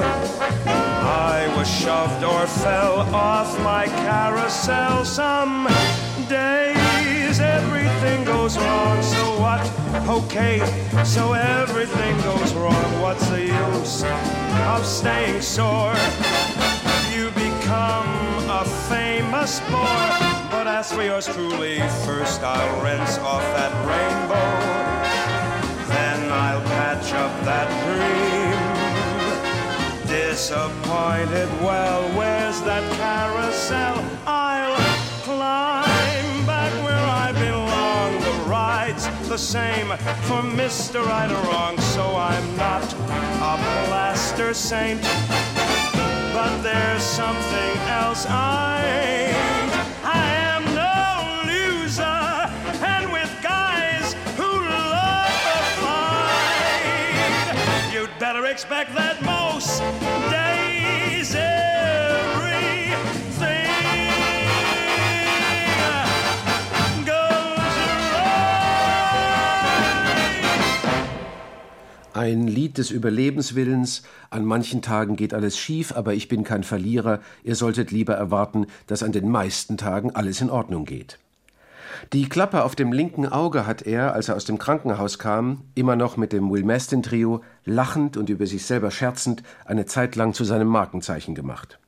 I 0.65 1.53
was 1.57 1.67
shoved 1.69 2.23
or 2.23 2.47
fell 2.47 2.99
off 3.13 3.59
my 3.59 3.87
carousel. 3.87 5.03
Some 5.03 5.67
days 6.29 7.41
everything 7.41 8.23
goes 8.23 8.57
wrong. 8.57 9.03
So 9.03 9.37
what? 9.41 9.59
Okay, 10.07 10.59
so 11.03 11.33
everything 11.33 12.15
goes 12.21 12.53
wrong. 12.53 13.01
What's 13.01 13.27
the 13.27 13.41
use 13.41 14.05
of 14.71 14.85
staying 14.85 15.41
sore? 15.41 15.97
You 17.11 17.29
become 17.31 18.07
a 18.49 18.63
famous 18.87 19.59
bore. 19.69 20.32
But 20.53 20.67
as 20.67 20.93
for 20.93 21.01
yours 21.01 21.25
truly, 21.25 21.79
first 22.05 22.43
I'll 22.43 22.83
rinse 22.83 23.17
off 23.17 23.41
that 23.57 23.73
rainbow. 23.89 24.49
Then 25.87 26.31
I'll 26.31 26.61
patch 26.61 27.11
up 27.13 27.33
that 27.43 27.67
dream. 27.83 28.61
Disappointed, 30.07 31.49
well, 31.59 32.03
where's 32.15 32.61
that 32.61 32.83
carousel? 33.01 33.97
I'll 34.27 34.77
climb 35.23 36.45
back 36.45 36.71
where 36.85 37.07
I 37.25 37.31
belong. 37.33 38.21
The 38.21 38.37
ride's 38.47 39.07
the 39.27 39.39
same 39.39 39.87
for 40.27 40.43
Mr. 40.61 41.03
Right 41.03 41.31
or 41.31 41.43
Wrong, 41.49 41.79
so 41.79 42.15
I'm 42.15 42.55
not 42.57 42.93
a 42.93 43.57
plaster 43.87 44.53
saint. 44.53 45.01
But 46.31 46.61
there's 46.61 47.01
something 47.01 47.77
else 47.89 48.27
I 48.29 49.62
expect 58.53 58.93
that 58.95 59.19
most 59.23 59.81
days 60.29 61.33
everything 61.33 61.65
goes. 67.03 68.13
Ein 72.13 72.47
Lied 72.47 72.77
des 72.77 72.91
Überlebenswillens. 72.91 74.03
An 74.29 74.45
manchen 74.45 74.83
Tagen 74.83 75.15
geht 75.15 75.33
alles 75.33 75.57
schief, 75.57 75.91
aber 75.91 76.13
ich 76.13 76.27
bin 76.27 76.43
kein 76.43 76.63
Verlierer. 76.63 77.21
Ihr 77.43 77.55
solltet 77.55 77.89
lieber 77.89 78.13
erwarten, 78.13 78.67
dass 78.85 79.01
an 79.01 79.13
den 79.13 79.29
meisten 79.29 79.77
Tagen 79.77 80.11
alles 80.11 80.41
in 80.41 80.51
Ordnung 80.51 80.85
geht. 80.85 81.17
Die 82.11 82.27
Klappe 82.27 82.63
auf 82.63 82.75
dem 82.75 82.91
linken 82.91 83.27
Auge 83.27 83.65
hat 83.65 83.83
er, 83.83 84.13
als 84.13 84.29
er 84.29 84.35
aus 84.35 84.45
dem 84.45 84.57
Krankenhaus 84.57 85.19
kam, 85.19 85.63
immer 85.73 85.95
noch 85.95 86.17
mit 86.17 86.33
dem 86.33 86.51
Will 86.51 86.63
Mastin 86.63 87.01
Trio, 87.01 87.41
lachend 87.65 88.17
und 88.17 88.29
über 88.29 88.45
sich 88.45 88.65
selber 88.65 88.91
scherzend, 88.91 89.41
eine 89.65 89.85
Zeit 89.85 90.15
lang 90.15 90.33
zu 90.33 90.43
seinem 90.43 90.67
Markenzeichen 90.67 91.33
gemacht. 91.33 91.79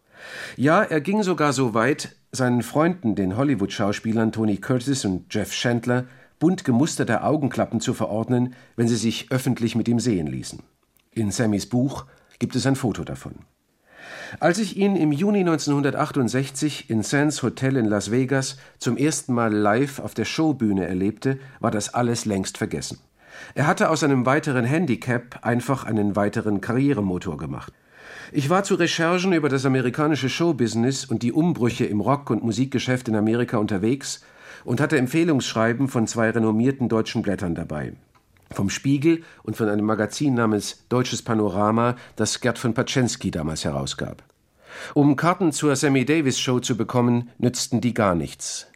Ja, 0.55 0.81
er 0.81 1.01
ging 1.01 1.21
sogar 1.21 1.53
so 1.53 1.73
weit, 1.73 2.15
seinen 2.31 2.63
Freunden, 2.63 3.15
den 3.15 3.37
Hollywood-Schauspielern 3.37 4.31
Tony 4.31 4.57
Curtis 4.57 5.05
und 5.05 5.33
Jeff 5.33 5.51
Chandler, 5.51 6.05
bunt 6.39 6.63
gemusterte 6.63 7.23
Augenklappen 7.23 7.79
zu 7.79 7.93
verordnen, 7.93 8.55
wenn 8.75 8.87
sie 8.87 8.95
sich 8.95 9.31
öffentlich 9.31 9.75
mit 9.75 9.87
ihm 9.87 9.99
sehen 9.99 10.27
ließen. 10.27 10.63
In 11.11 11.31
Sammys 11.31 11.67
Buch 11.67 12.05
gibt 12.39 12.55
es 12.55 12.65
ein 12.65 12.75
Foto 12.75 13.03
davon. 13.03 13.35
Als 14.39 14.59
ich 14.59 14.77
ihn 14.77 14.95
im 14.95 15.11
Juni 15.11 15.39
1968 15.39 16.89
in 16.89 17.03
Sands 17.03 17.43
Hotel 17.43 17.77
in 17.77 17.85
Las 17.85 18.11
Vegas 18.11 18.57
zum 18.79 18.97
ersten 18.97 19.33
Mal 19.33 19.53
live 19.53 19.99
auf 19.99 20.13
der 20.13 20.25
Showbühne 20.25 20.87
erlebte, 20.87 21.37
war 21.59 21.71
das 21.71 21.93
alles 21.93 22.25
längst 22.25 22.57
vergessen. 22.57 22.99
Er 23.53 23.67
hatte 23.67 23.89
aus 23.89 24.03
einem 24.03 24.25
weiteren 24.25 24.65
Handicap 24.65 25.39
einfach 25.41 25.85
einen 25.85 26.15
weiteren 26.15 26.61
Karrieremotor 26.61 27.37
gemacht. 27.37 27.73
Ich 28.31 28.49
war 28.49 28.63
zu 28.63 28.75
Recherchen 28.75 29.33
über 29.33 29.49
das 29.49 29.65
amerikanische 29.65 30.29
Showbusiness 30.29 31.05
und 31.05 31.23
die 31.23 31.31
Umbrüche 31.31 31.85
im 31.85 32.01
Rock- 32.01 32.29
und 32.29 32.43
Musikgeschäft 32.43 33.07
in 33.07 33.15
Amerika 33.15 33.57
unterwegs 33.57 34.21
und 34.63 34.81
hatte 34.81 34.97
Empfehlungsschreiben 34.97 35.87
von 35.87 36.07
zwei 36.07 36.29
renommierten 36.31 36.89
deutschen 36.89 37.21
Blättern 37.21 37.55
dabei. 37.55 37.93
Vom 38.55 38.69
Spiegel 38.69 39.23
und 39.43 39.57
von 39.57 39.69
einem 39.69 39.85
Magazin 39.85 40.33
namens 40.33 40.85
Deutsches 40.89 41.21
Panorama, 41.21 41.95
das 42.15 42.39
Gerd 42.39 42.57
von 42.57 42.73
Paczensky 42.73 43.29
damals 43.29 43.65
herausgab. 43.65 44.23
Um 44.93 45.15
Karten 45.15 45.51
zur 45.51 45.75
Sammy 45.75 46.05
Davis 46.05 46.39
Show 46.39 46.59
zu 46.59 46.77
bekommen, 46.77 47.29
nützten 47.37 47.81
die 47.81 47.93
gar 47.93 48.15
nichts. 48.15 48.67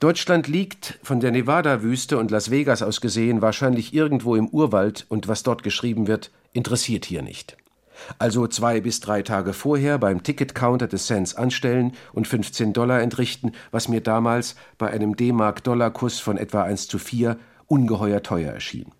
Deutschland 0.00 0.46
liegt, 0.46 1.00
von 1.02 1.18
der 1.18 1.32
Nevada-Wüste 1.32 2.18
und 2.18 2.30
Las 2.30 2.52
Vegas 2.52 2.82
aus 2.82 3.00
gesehen, 3.00 3.42
wahrscheinlich 3.42 3.92
irgendwo 3.92 4.36
im 4.36 4.48
Urwald 4.48 5.06
und 5.08 5.26
was 5.26 5.42
dort 5.42 5.64
geschrieben 5.64 6.06
wird, 6.06 6.30
interessiert 6.52 7.04
hier 7.04 7.22
nicht. 7.22 7.56
Also 8.18 8.46
zwei 8.46 8.80
bis 8.80 9.00
drei 9.00 9.22
Tage 9.22 9.52
vorher 9.52 9.98
beim 9.98 10.22
Ticketcounter 10.22 10.86
des 10.86 11.08
Sands 11.08 11.34
anstellen 11.34 11.92
und 12.12 12.28
15 12.28 12.72
Dollar 12.72 13.00
entrichten, 13.00 13.52
was 13.72 13.88
mir 13.88 14.00
damals 14.00 14.54
bei 14.78 14.88
einem 14.88 15.16
D-Mark-Dollar-Kurs 15.16 16.20
von 16.20 16.36
etwa 16.36 16.62
1 16.62 16.86
zu 16.86 17.00
4 17.00 17.36
ungeheuer 17.66 18.22
teuer 18.22 18.52
erschien. 18.52 18.92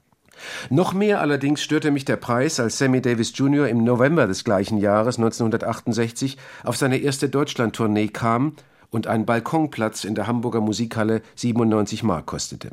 Noch 0.71 0.92
mehr 0.92 1.21
allerdings 1.21 1.62
störte 1.62 1.90
mich 1.90 2.04
der 2.04 2.16
Preis, 2.16 2.61
als 2.61 2.78
Sammy 2.78 3.00
Davis 3.00 3.33
Jr. 3.35 3.68
im 3.68 3.85
November 3.85 4.26
des 4.26 4.45
gleichen 4.45 4.78
Jahres 4.78 5.18
1968 5.18 6.37
auf 6.64 6.76
seine 6.76 6.99
erste 6.99 7.28
Deutschlandtournee 7.28 8.09
kam 8.09 8.54
und 8.90 9.07
ein 9.07 9.26
Balkonplatz 9.26 10.04
in 10.04 10.14
der 10.14 10.26
Hamburger 10.26 10.61
Musikhalle 10.61 11.23
97 11.37 12.02
Mark 12.02 12.26
kostete. 12.26 12.71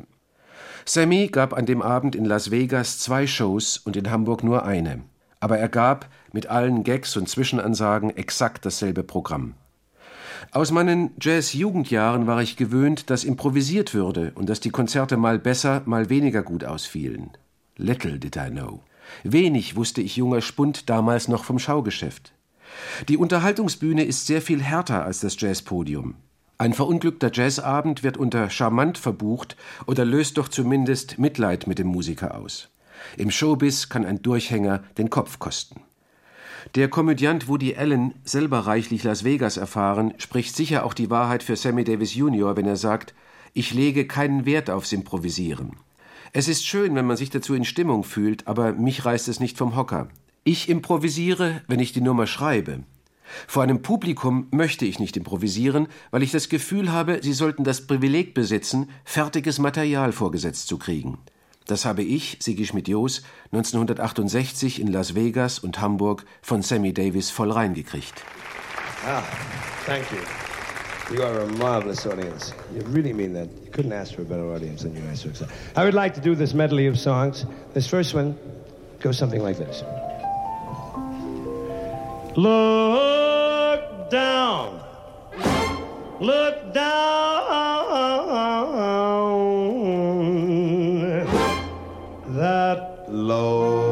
Sammy 0.84 1.28
gab 1.28 1.52
an 1.52 1.66
dem 1.66 1.82
Abend 1.82 2.14
in 2.14 2.24
Las 2.24 2.50
Vegas 2.50 3.00
zwei 3.00 3.26
Shows 3.26 3.78
und 3.78 3.96
in 3.96 4.10
Hamburg 4.10 4.44
nur 4.44 4.64
eine. 4.64 5.02
Aber 5.40 5.58
er 5.58 5.68
gab 5.68 6.08
mit 6.32 6.46
allen 6.46 6.84
Gags 6.84 7.16
und 7.16 7.28
Zwischenansagen 7.28 8.16
exakt 8.16 8.64
dasselbe 8.64 9.02
Programm. 9.02 9.54
Aus 10.52 10.70
meinen 10.70 11.10
Jazz-Jugendjahren 11.20 12.26
war 12.26 12.40
ich 12.40 12.56
gewöhnt, 12.56 13.10
dass 13.10 13.24
improvisiert 13.24 13.94
würde 13.94 14.32
und 14.34 14.48
dass 14.48 14.60
die 14.60 14.70
Konzerte 14.70 15.16
mal 15.16 15.38
besser, 15.38 15.82
mal 15.86 16.08
weniger 16.08 16.42
gut 16.42 16.64
ausfielen. 16.64 17.30
Little 17.76 18.18
did 18.18 18.36
I 18.36 18.50
know. 18.50 18.82
Wenig 19.22 19.76
wusste 19.76 20.00
ich 20.00 20.16
junger 20.16 20.42
Spund 20.42 20.88
damals 20.88 21.28
noch 21.28 21.44
vom 21.44 21.58
Schaugeschäft. 21.58 22.32
Die 23.08 23.16
Unterhaltungsbühne 23.16 24.04
ist 24.04 24.26
sehr 24.26 24.42
viel 24.42 24.62
härter 24.62 25.04
als 25.04 25.20
das 25.20 25.40
Jazzpodium. 25.40 26.14
Ein 26.58 26.72
verunglückter 26.72 27.30
Jazzabend 27.32 28.02
wird 28.02 28.16
unter 28.16 28.48
charmant 28.48 28.96
verbucht 28.96 29.56
oder 29.86 30.04
löst 30.04 30.38
doch 30.38 30.48
zumindest 30.48 31.18
Mitleid 31.18 31.66
mit 31.66 31.78
dem 31.78 31.88
Musiker 31.88 32.34
aus. 32.34 32.70
Im 33.18 33.30
Showbiz 33.30 33.90
kann 33.90 34.06
ein 34.06 34.22
Durchhänger 34.22 34.82
den 34.96 35.10
Kopf 35.10 35.38
kosten. 35.38 35.82
Der 36.74 36.88
Komödiant 36.88 37.46
Woody 37.46 37.76
Allen, 37.76 38.14
selber 38.24 38.60
reichlich 38.60 39.04
Las 39.04 39.22
Vegas 39.22 39.58
erfahren, 39.58 40.14
spricht 40.16 40.56
sicher 40.56 40.84
auch 40.84 40.94
die 40.94 41.10
Wahrheit 41.10 41.42
für 41.42 41.56
Sammy 41.56 41.84
Davis 41.84 42.14
Jr., 42.14 42.56
wenn 42.56 42.66
er 42.66 42.76
sagt, 42.76 43.14
ich 43.52 43.72
lege 43.72 44.06
keinen 44.06 44.46
Wert 44.46 44.70
aufs 44.70 44.92
Improvisieren. 44.92 45.76
Es 46.32 46.48
ist 46.48 46.66
schön, 46.66 46.94
wenn 46.94 47.06
man 47.06 47.16
sich 47.16 47.30
dazu 47.30 47.54
in 47.54 47.64
Stimmung 47.64 48.04
fühlt, 48.04 48.46
aber 48.46 48.72
mich 48.72 49.04
reißt 49.04 49.28
es 49.28 49.40
nicht 49.40 49.56
vom 49.58 49.76
Hocker. 49.76 50.08
Ich 50.44 50.68
improvisiere, 50.68 51.62
wenn 51.68 51.80
ich 51.80 51.92
die 51.92 52.00
Nummer 52.00 52.26
schreibe. 52.26 52.84
Vor 53.46 53.62
einem 53.62 53.82
Publikum 53.82 54.46
möchte 54.50 54.84
ich 54.84 55.00
nicht 55.00 55.16
improvisieren, 55.16 55.88
weil 56.10 56.22
ich 56.22 56.30
das 56.30 56.48
Gefühl 56.48 56.92
habe, 56.92 57.20
sie 57.22 57.32
sollten 57.32 57.64
das 57.64 57.86
Privileg 57.86 58.34
besitzen, 58.34 58.90
fertiges 59.04 59.58
Material 59.58 60.12
vorgesetzt 60.12 60.68
zu 60.68 60.78
kriegen. 60.78 61.18
Das 61.66 61.84
habe 61.84 62.04
ich, 62.04 62.38
Sigi 62.40 62.64
Schmidt-Jos, 62.64 63.22
1968 63.50 64.80
in 64.80 64.86
Las 64.86 65.16
Vegas 65.16 65.58
und 65.58 65.80
Hamburg 65.80 66.24
von 66.40 66.62
Sammy 66.62 66.94
Davis 66.94 67.30
voll 67.30 67.50
reingekriegt. 67.50 68.22
Ah, 69.04 69.22
thank 69.84 70.04
you. 70.12 70.55
You 71.12 71.22
are 71.22 71.40
a 71.40 71.46
marvelous 71.46 72.04
audience. 72.04 72.52
You 72.74 72.80
really 72.86 73.12
mean 73.12 73.32
that. 73.34 73.48
You 73.64 73.70
couldn't 73.70 73.92
ask 73.92 74.14
for 74.14 74.22
a 74.22 74.24
better 74.24 74.52
audience 74.52 74.82
than 74.82 74.96
you 74.96 75.02
guys 75.02 75.24
are. 75.24 75.46
I 75.76 75.84
would 75.84 75.94
like 75.94 76.14
to 76.14 76.20
do 76.20 76.34
this 76.34 76.52
medley 76.52 76.88
of 76.88 76.98
songs. 76.98 77.46
This 77.74 77.86
first 77.86 78.12
one 78.12 78.36
goes 78.98 79.16
something 79.16 79.40
like 79.40 79.56
this. 79.56 79.84
Look 82.36 84.10
down. 84.10 84.80
Look 86.18 86.74
down. 86.74 86.96
That 92.34 93.04
lonesome 93.08 93.85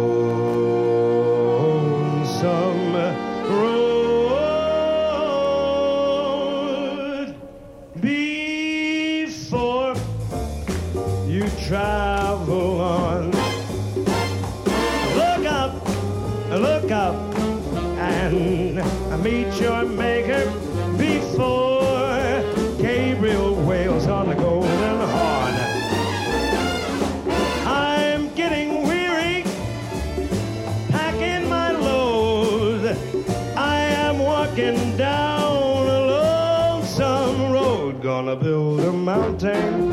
mountain, 39.04 39.92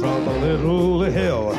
from 0.00 0.26
a 0.26 0.38
little 0.38 1.02
hill. 1.04 1.52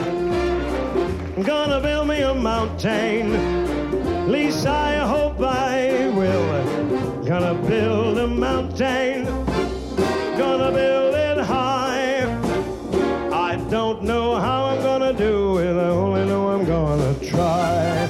I'm 1.37 1.43
gonna 1.43 1.79
build 1.79 2.09
me 2.09 2.21
a 2.21 2.33
mountain, 2.33 4.29
least 4.29 4.67
I 4.67 4.97
hope 4.97 5.39
I 5.39 6.09
will. 6.09 7.23
Gonna 7.23 7.53
build 7.65 8.17
a 8.17 8.27
mountain, 8.27 9.23
gonna 10.37 10.71
build 10.73 11.15
it 11.15 11.37
high. 11.37 12.25
I 13.31 13.55
don't 13.69 14.03
know 14.03 14.35
how 14.35 14.65
I'm 14.65 14.81
gonna 14.83 15.13
do 15.13 15.59
it, 15.59 15.77
I 15.77 15.89
only 15.89 16.25
know 16.25 16.49
I'm 16.49 16.65
gonna 16.65 17.13
try. 17.23 18.09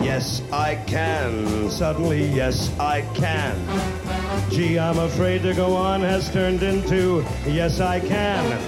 Yes, 0.00 0.40
I 0.50 0.76
can. 0.86 1.68
Suddenly, 1.70 2.24
yes, 2.28 2.70
I 2.80 3.02
can. 3.12 3.54
Gee, 4.56 4.78
I'm 4.78 4.98
afraid 4.98 5.42
to 5.42 5.52
go 5.52 5.76
on 5.76 6.00
has 6.00 6.32
turned 6.32 6.62
into 6.62 7.22
yes, 7.46 7.78
I 7.78 8.00
can. 8.00 8.58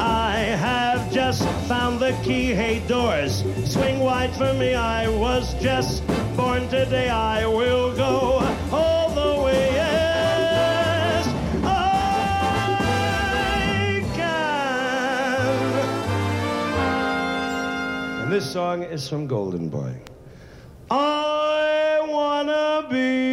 I 0.00 0.38
have 0.38 1.12
just 1.12 1.46
found 1.68 2.00
the 2.00 2.12
key. 2.24 2.54
Hey, 2.54 2.78
doors, 2.88 3.44
swing 3.70 4.00
wide 4.00 4.34
for 4.34 4.54
me. 4.54 4.74
I 4.74 5.08
was 5.08 5.52
just 5.62 6.02
born 6.38 6.70
today. 6.70 7.10
I 7.10 7.44
will 7.44 7.94
go 7.94 8.40
all 8.72 9.10
the 9.10 9.42
way. 9.42 9.72
Yes, 9.74 11.26
I 11.66 12.80
can. 14.14 15.42
And 18.22 18.32
this 18.32 18.50
song 18.50 18.84
is 18.84 19.06
from 19.06 19.26
Golden 19.26 19.68
Boy. 19.68 20.00
I 20.90 22.00
wanna 22.08 22.86
be 22.88 23.25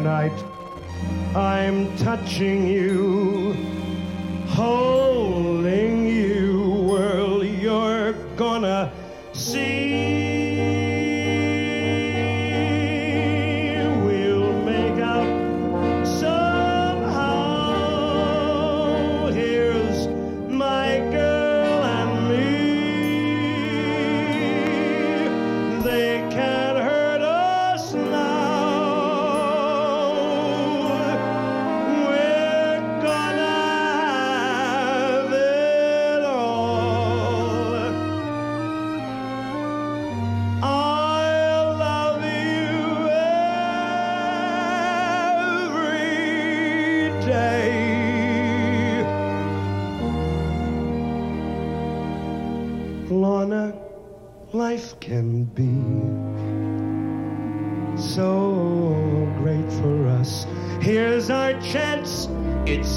Tonight, 0.00 0.32
I'm 1.36 1.94
touching 1.98 2.66
you, 2.66 3.52
holding 4.48 6.06
you. 6.06 6.86
World, 6.88 7.44
you're 7.44 8.14
gonna 8.34 8.90
see. 9.34 9.89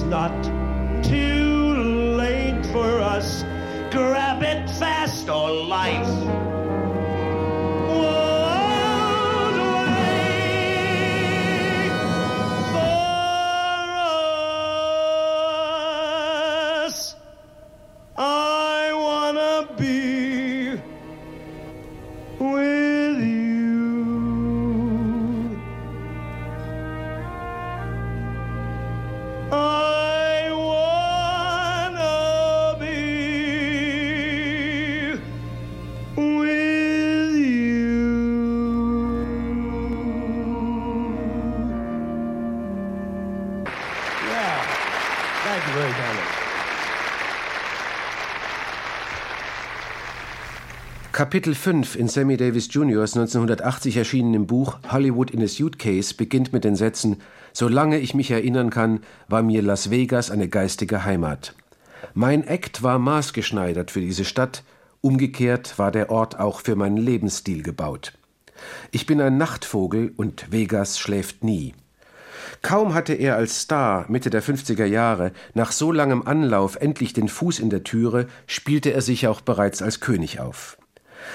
Not 0.05 0.43
too 1.03 1.75
late 2.17 2.65
for 2.67 2.99
us. 2.99 3.43
Grab 3.91 4.43
it 4.43 4.69
fast 4.69 5.29
or 5.29 5.51
life 5.51 6.22
Kapitel 51.13 51.53
5 51.53 51.95
in 51.95 52.07
Sammy 52.07 52.37
Davis 52.37 52.69
Jr.'s 52.71 53.15
1980 53.15 53.97
erschienenem 53.97 54.47
Buch 54.47 54.79
Hollywood 54.91 55.29
in 55.29 55.43
a 55.43 55.47
Suitcase 55.47 56.15
beginnt 56.15 56.53
mit 56.53 56.63
den 56.63 56.75
Sätzen 56.75 57.21
Solange 57.53 57.99
ich 57.99 58.15
mich 58.15 58.31
erinnern 58.31 58.71
kann, 58.71 59.01
war 59.27 59.43
mir 59.43 59.61
Las 59.61 59.91
Vegas 59.91 60.31
eine 60.31 60.49
geistige 60.49 61.05
Heimat. 61.05 61.53
Mein 62.15 62.47
Act 62.47 62.81
war 62.81 62.97
maßgeschneidert 62.97 63.91
für 63.91 64.01
diese 64.01 64.25
Stadt, 64.25 64.63
umgekehrt 65.01 65.77
war 65.77 65.91
der 65.91 66.09
Ort 66.09 66.39
auch 66.39 66.61
für 66.61 66.75
meinen 66.75 66.97
Lebensstil 66.97 67.61
gebaut. 67.61 68.13
Ich 68.89 69.05
bin 69.05 69.21
ein 69.21 69.37
Nachtvogel 69.37 70.13
und 70.17 70.51
Vegas 70.51 70.97
schläft 70.97 71.43
nie. 71.43 71.75
Kaum 72.63 72.95
hatte 72.95 73.13
er 73.13 73.35
als 73.35 73.61
Star 73.61 74.05
Mitte 74.09 74.31
der 74.31 74.41
50er 74.41 74.85
Jahre 74.85 75.31
nach 75.53 75.73
so 75.73 75.91
langem 75.91 76.23
Anlauf 76.23 76.75
endlich 76.77 77.13
den 77.13 77.29
Fuß 77.29 77.59
in 77.59 77.69
der 77.69 77.83
Türe, 77.83 78.25
spielte 78.47 78.93
er 78.93 79.03
sich 79.03 79.27
auch 79.27 79.41
bereits 79.41 79.83
als 79.83 79.99
König 79.99 80.39
auf. 80.39 80.77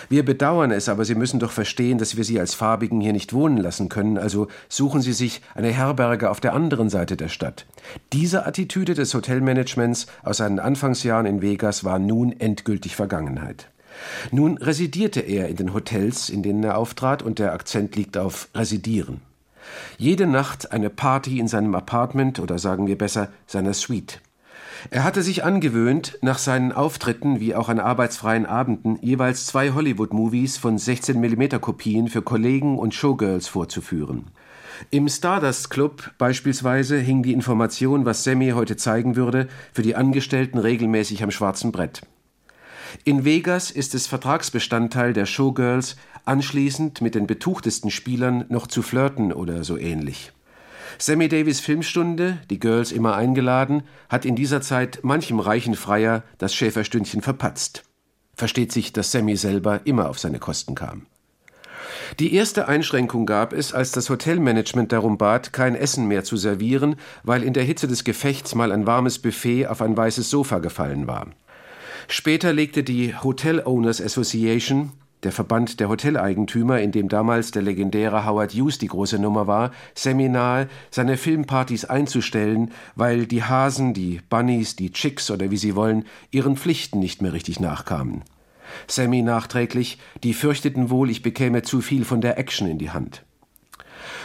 Wir 0.08 0.24
bedauern 0.24 0.70
es, 0.70 0.88
aber 0.88 1.04
Sie 1.04 1.14
müssen 1.14 1.40
doch 1.40 1.52
verstehen, 1.52 1.98
dass 1.98 2.16
wir 2.16 2.24
Sie 2.24 2.38
als 2.40 2.54
Farbigen 2.54 3.00
hier 3.00 3.12
nicht 3.12 3.32
wohnen 3.32 3.58
lassen 3.58 3.88
können, 3.88 4.18
also 4.18 4.48
suchen 4.68 5.02
Sie 5.02 5.12
sich 5.12 5.42
eine 5.54 5.70
Herberge 5.70 6.30
auf 6.30 6.40
der 6.40 6.54
anderen 6.54 6.90
Seite 6.90 7.16
der 7.16 7.28
Stadt. 7.28 7.66
Diese 8.12 8.46
Attitüde 8.46 8.94
des 8.94 9.14
Hotelmanagements 9.14 10.06
aus 10.22 10.38
seinen 10.38 10.58
Anfangsjahren 10.58 11.26
in 11.26 11.42
Vegas 11.42 11.84
war 11.84 11.98
nun 11.98 12.32
endgültig 12.38 12.96
Vergangenheit. 12.96 13.68
Nun 14.30 14.58
residierte 14.58 15.20
er 15.20 15.48
in 15.48 15.56
den 15.56 15.74
Hotels, 15.74 16.28
in 16.28 16.42
denen 16.42 16.62
er 16.62 16.78
auftrat, 16.78 17.22
und 17.22 17.38
der 17.38 17.52
Akzent 17.52 17.96
liegt 17.96 18.16
auf 18.16 18.48
residieren. 18.54 19.20
Jede 19.98 20.26
Nacht 20.26 20.72
eine 20.72 20.90
Party 20.90 21.38
in 21.38 21.48
seinem 21.48 21.74
Apartment 21.74 22.38
oder 22.38 22.58
sagen 22.58 22.86
wir 22.86 22.96
besser 22.96 23.28
seiner 23.46 23.74
Suite. 23.74 24.20
Er 24.90 25.04
hatte 25.04 25.22
sich 25.22 25.44
angewöhnt, 25.44 26.18
nach 26.22 26.38
seinen 26.38 26.72
Auftritten 26.72 27.40
wie 27.40 27.54
auch 27.54 27.68
an 27.68 27.80
arbeitsfreien 27.80 28.46
Abenden 28.46 28.98
jeweils 29.02 29.46
zwei 29.46 29.72
Hollywood-Movies 29.72 30.56
von 30.56 30.78
16 30.78 31.20
mm 31.20 31.60
Kopien 31.60 32.08
für 32.08 32.22
Kollegen 32.22 32.78
und 32.78 32.94
Showgirls 32.94 33.48
vorzuführen. 33.48 34.26
Im 34.90 35.08
Stardust 35.08 35.70
Club 35.70 36.12
beispielsweise 36.18 36.98
hing 36.98 37.22
die 37.22 37.32
Information, 37.32 38.04
was 38.04 38.22
Sammy 38.22 38.50
heute 38.50 38.76
zeigen 38.76 39.16
würde, 39.16 39.48
für 39.72 39.82
die 39.82 39.96
Angestellten 39.96 40.58
regelmäßig 40.58 41.22
am 41.22 41.30
schwarzen 41.30 41.72
Brett. 41.72 42.02
In 43.04 43.24
Vegas 43.24 43.70
ist 43.70 43.94
es 43.94 44.06
Vertragsbestandteil 44.06 45.12
der 45.12 45.26
Showgirls, 45.26 45.96
anschließend 46.24 47.00
mit 47.00 47.14
den 47.14 47.26
betuchtesten 47.26 47.90
Spielern 47.90 48.44
noch 48.48 48.66
zu 48.66 48.82
flirten 48.82 49.32
oder 49.32 49.64
so 49.64 49.76
ähnlich. 49.76 50.32
Sammy 51.00 51.28
Davis 51.28 51.60
Filmstunde, 51.60 52.38
die 52.50 52.58
Girls 52.58 52.90
immer 52.90 53.14
eingeladen, 53.14 53.84
hat 54.08 54.24
in 54.24 54.34
dieser 54.34 54.60
Zeit 54.60 54.98
manchem 55.04 55.38
reichen 55.38 55.76
Freier 55.76 56.24
das 56.38 56.56
Schäferstündchen 56.56 57.22
verpatzt. 57.22 57.84
Versteht 58.34 58.72
sich, 58.72 58.92
dass 58.92 59.12
Sammy 59.12 59.36
selber 59.36 59.82
immer 59.84 60.08
auf 60.08 60.18
seine 60.18 60.40
Kosten 60.40 60.74
kam. 60.74 61.06
Die 62.18 62.34
erste 62.34 62.66
Einschränkung 62.66 63.26
gab 63.26 63.52
es, 63.52 63.72
als 63.72 63.92
das 63.92 64.10
Hotelmanagement 64.10 64.90
darum 64.90 65.18
bat, 65.18 65.52
kein 65.52 65.76
Essen 65.76 66.08
mehr 66.08 66.24
zu 66.24 66.36
servieren, 66.36 66.96
weil 67.22 67.44
in 67.44 67.52
der 67.52 67.64
Hitze 67.64 67.86
des 67.86 68.02
Gefechts 68.02 68.56
mal 68.56 68.72
ein 68.72 68.86
warmes 68.86 69.20
Buffet 69.20 69.68
auf 69.68 69.80
ein 69.80 69.96
weißes 69.96 70.28
Sofa 70.28 70.58
gefallen 70.58 71.06
war. 71.06 71.28
Später 72.08 72.52
legte 72.52 72.82
die 72.82 73.14
Hotel 73.14 73.60
Owners 73.64 74.00
Association, 74.00 74.92
der 75.22 75.32
Verband 75.32 75.80
der 75.80 75.88
Hoteleigentümer, 75.88 76.80
in 76.80 76.92
dem 76.92 77.08
damals 77.08 77.50
der 77.50 77.62
legendäre 77.62 78.24
Howard 78.24 78.52
Hughes 78.52 78.78
die 78.78 78.86
große 78.86 79.18
Nummer 79.18 79.46
war, 79.46 79.72
Seminar, 79.94 80.66
seine 80.90 81.16
Filmpartys 81.16 81.84
einzustellen, 81.84 82.70
weil 82.94 83.26
die 83.26 83.42
Hasen, 83.42 83.94
die 83.94 84.20
Bunnies, 84.28 84.76
die 84.76 84.92
Chicks 84.92 85.30
oder 85.30 85.50
wie 85.50 85.56
sie 85.56 85.74
wollen, 85.74 86.04
ihren 86.30 86.56
Pflichten 86.56 86.98
nicht 87.00 87.22
mehr 87.22 87.32
richtig 87.32 87.60
nachkamen. 87.60 88.22
Sammy 88.86 89.22
nachträglich, 89.22 89.98
die 90.22 90.34
fürchteten 90.34 90.90
wohl, 90.90 91.10
ich 91.10 91.22
bekäme 91.22 91.62
zu 91.62 91.80
viel 91.80 92.04
von 92.04 92.20
der 92.20 92.38
Action 92.38 92.68
in 92.68 92.78
die 92.78 92.90
Hand. 92.90 93.24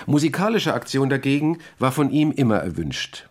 Musikalische 0.05 0.73
Aktion 0.73 1.09
dagegen 1.09 1.59
war 1.79 1.91
von 1.91 2.11
ihm 2.11 2.31
immer 2.31 2.57
erwünscht. 2.57 3.29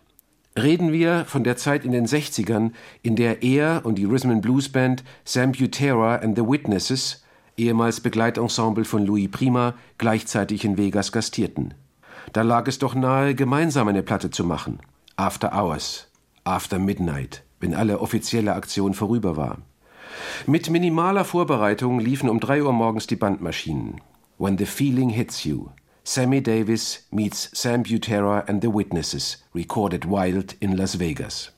Reden 0.57 0.91
wir 0.91 1.25
von 1.25 1.43
der 1.43 1.57
Zeit 1.57 1.83
in 1.83 1.91
den 1.91 2.05
60ern, 2.05 2.71
in 3.01 3.15
der 3.15 3.41
er 3.41 3.81
und 3.85 3.95
die 3.95 4.05
Rhythm 4.05 4.39
Blues 4.39 4.69
Band 4.69 5.03
Sam 5.23 5.51
Butera 5.51 6.17
and 6.17 6.37
the 6.37 6.43
Witnesses, 6.45 7.22
ehemals 7.57 8.01
Begleitensemble 8.01 8.85
von 8.85 9.05
Louis 9.05 9.29
Prima, 9.29 9.75
gleichzeitig 9.97 10.65
in 10.65 10.77
Vegas 10.77 11.11
gastierten. 11.11 11.73
Da 12.31 12.41
lag 12.41 12.67
es 12.67 12.79
doch 12.79 12.95
nahe, 12.95 13.35
gemeinsam 13.35 13.87
eine 13.87 14.03
Platte 14.03 14.29
zu 14.29 14.43
machen. 14.43 14.79
After 15.15 15.53
Hours, 15.53 16.07
After 16.43 16.79
Midnight, 16.79 17.43
wenn 17.59 17.73
alle 17.73 17.99
offizielle 17.99 18.53
Aktion 18.53 18.93
vorüber 18.93 19.37
war. 19.37 19.59
Mit 20.45 20.69
minimaler 20.69 21.25
Vorbereitung 21.25 21.99
liefen 21.99 22.29
um 22.29 22.39
drei 22.39 22.63
Uhr 22.63 22.73
morgens 22.73 23.07
die 23.07 23.15
Bandmaschinen. 23.15 24.01
When 24.37 24.57
the 24.57 24.65
Feeling 24.65 25.09
Hits 25.09 25.43
You. 25.43 25.69
Sammy 26.03 26.41
Davis 26.41 27.07
meets 27.11 27.49
Sam 27.53 27.83
Butera 27.83 28.41
and 28.47 28.61
the 28.61 28.73
Witnesses, 28.73 29.41
recorded 29.55 30.03
wild 30.03 30.53
in 30.59 30.75
Las 30.75 30.99
Vegas. 30.99 31.52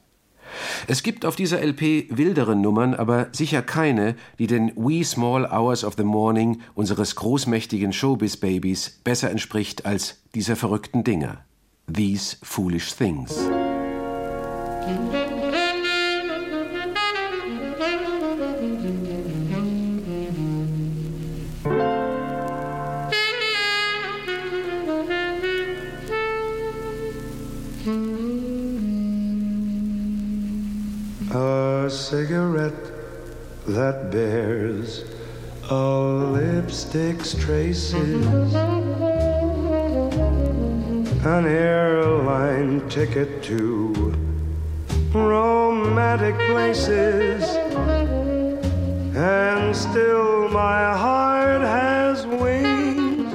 Es 0.88 1.04
gibt 1.04 1.26
auf 1.26 1.36
dieser 1.36 1.62
LP 1.62 2.08
wildere 2.10 2.56
Nummern, 2.56 2.94
aber 2.94 3.28
sicher 3.32 3.62
keine, 3.62 4.15
die 4.39 4.48
den 4.48 4.72
Wee 4.76 5.04
Small 5.04 5.46
Hours 5.46 5.84
of 5.84 5.96
the 5.98 6.04
Morning 6.04 6.62
unseres 6.74 7.15
großmächtigen 7.15 7.94
Showbiz-Babys 7.94 9.02
besser 9.04 9.32
entspricht 9.32 9.86
als 9.86 10.22
dieser 10.34 10.56
verrückten 10.56 11.04
Dinger. 11.04 11.39
These 11.91 12.38
Foolish 12.41 12.94
Things. 12.96 13.50
Cigarette 32.26 32.74
that 33.68 34.10
bears 34.10 35.06
a 35.70 35.76
lipstick's 35.76 37.36
traces, 37.36 38.26
an 41.24 41.46
airline 41.46 42.82
ticket 42.90 43.44
to 43.44 43.94
romantic 45.14 46.36
places, 46.50 47.44
and 49.16 49.76
still 49.76 50.50
my 50.50 50.98
heart 50.98 51.62
has 51.62 52.26
wings. 52.26 53.32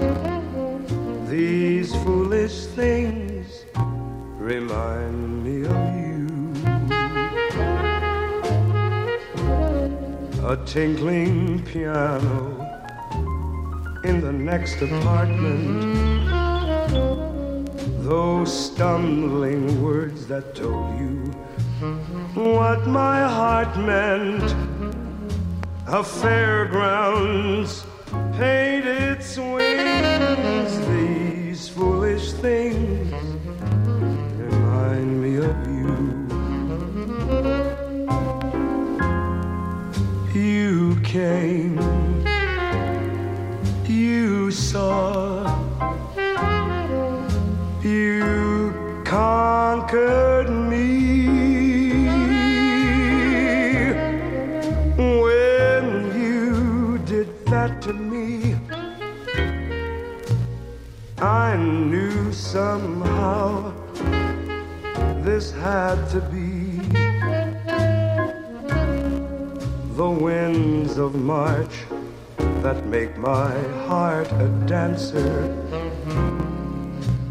These 1.31 1.94
foolish 2.03 2.66
things 2.74 3.64
remind 4.37 5.09
a 10.50 10.56
tinkling 10.66 11.62
piano 11.62 12.66
in 14.02 14.20
the 14.20 14.32
next 14.32 14.82
apartment. 14.82 16.26
Those 18.02 18.50
stumbling 18.72 19.80
words 19.80 20.26
that 20.26 20.56
told 20.56 20.98
you 20.98 21.18
what 22.34 22.84
my 22.88 23.20
heart 23.28 23.76
meant. 23.78 24.42
A 25.86 26.02
fairgrounds 26.02 27.84
painted 28.36 29.22
swings, 29.22 30.72
these 30.88 31.68
foolish 31.68 32.32
things 32.32 33.29
came, 41.10 41.76
you 43.84 44.48
saw, 44.52 45.42
you 47.82 49.02
conquered 49.04 50.48
me. 50.48 52.06
When 54.96 55.84
you 56.14 56.98
did 56.98 57.28
that 57.46 57.82
to 57.82 57.92
me, 57.92 58.54
I 61.18 61.56
knew 61.56 62.32
somehow 62.32 63.72
this 65.24 65.50
had 65.50 66.08
to 66.10 66.20
be. 66.20 66.39
The 70.00 70.08
winds 70.08 70.96
of 70.96 71.14
March 71.14 71.84
that 72.62 72.86
make 72.86 73.18
my 73.18 73.52
heart 73.84 74.32
a 74.32 74.48
dancer, 74.66 75.54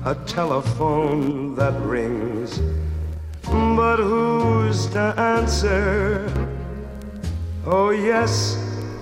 a 0.06 0.14
telephone 0.28 1.56
that 1.56 1.74
rings, 1.82 2.62
but 3.42 3.98
who's 3.98 4.86
to 4.86 5.00
answer? 5.18 6.32
Oh, 7.66 7.90
yes, 7.90 8.56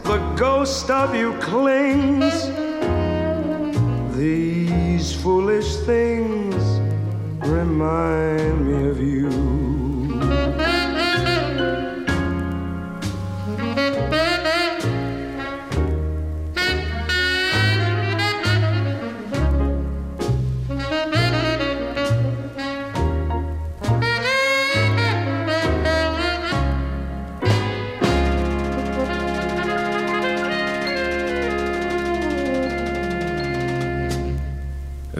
the 0.04 0.20
ghost 0.38 0.90
of 0.90 1.14
you 1.14 1.34
clings. 1.34 2.36
These 4.16 5.14
foolish 5.14 5.76
things 5.92 6.64
remind 7.46 8.66
me 8.66 8.90
of 8.90 9.02
you. 9.02 9.67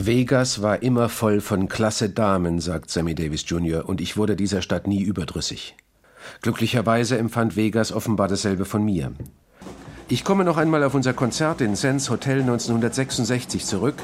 Vegas 0.08 0.62
war 0.62 0.84
immer 0.84 1.10
voll 1.10 1.42
von 1.42 1.68
klasse 1.68 2.10
Damen, 2.10 2.62
sagt 2.62 2.90
Sammy 2.90 3.14
Davis 3.14 3.44
Jr., 3.46 3.90
und 3.90 4.00
ich 4.00 4.16
wurde 4.16 4.38
dieser 4.38 4.62
Stadt 4.62 4.88
nie 4.88 5.02
überdrüssig. 5.02 5.76
Glücklicherweise 6.42 7.18
empfand 7.18 7.58
Vegas 7.58 7.92
offenbar 7.92 8.30
dasselbe 8.30 8.64
von 8.64 8.86
mir. 8.86 9.12
Ich 10.08 10.24
komme 10.24 10.46
noch 10.46 10.56
einmal 10.56 10.86
auf 10.86 10.94
unser 10.94 11.12
Konzert 11.12 11.60
in 11.60 11.76
Sands 11.76 12.10
Hotel 12.10 12.40
1966 12.40 13.66
zurück. 13.66 13.96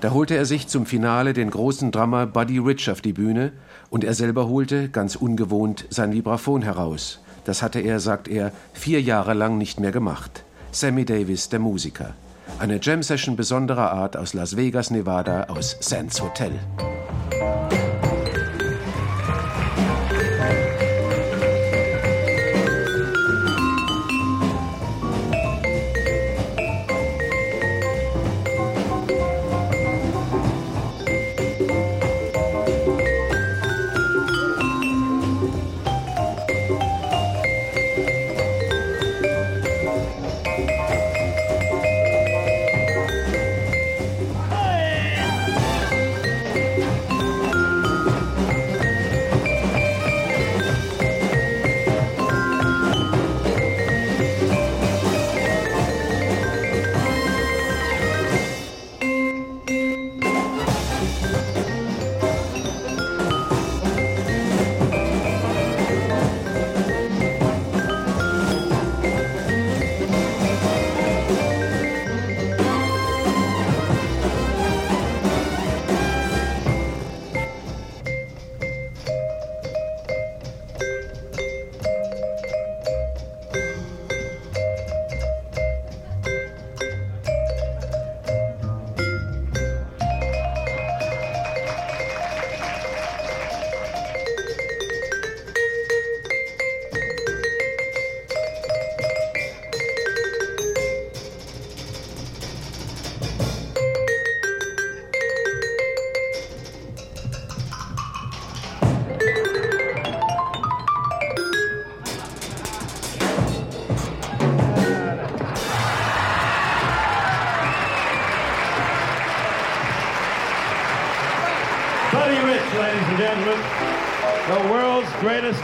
Da 0.00 0.12
holte 0.12 0.36
er 0.36 0.44
sich 0.44 0.68
zum 0.68 0.86
Finale 0.86 1.32
den 1.32 1.50
großen 1.50 1.90
Drummer 1.90 2.26
Buddy 2.26 2.58
Rich 2.58 2.88
auf 2.88 3.00
die 3.00 3.12
Bühne 3.12 3.50
und 3.90 4.04
er 4.04 4.14
selber 4.14 4.46
holte, 4.46 4.88
ganz 4.88 5.16
ungewohnt, 5.16 5.84
sein 5.90 6.12
Vibraphon 6.12 6.62
heraus. 6.62 7.18
Das 7.44 7.60
hatte 7.60 7.80
er, 7.80 7.98
sagt 7.98 8.28
er, 8.28 8.52
vier 8.72 9.02
Jahre 9.02 9.34
lang 9.34 9.58
nicht 9.58 9.80
mehr 9.80 9.90
gemacht. 9.90 10.44
Sammy 10.70 11.04
Davis, 11.04 11.48
der 11.48 11.58
Musiker. 11.58 12.14
Eine 12.58 12.78
Jam-Session 12.80 13.36
besonderer 13.36 13.92
Art 13.92 14.16
aus 14.16 14.34
Las 14.34 14.56
Vegas, 14.56 14.90
Nevada, 14.90 15.44
aus 15.44 15.76
Sands 15.80 16.20
Hotel. 16.20 16.52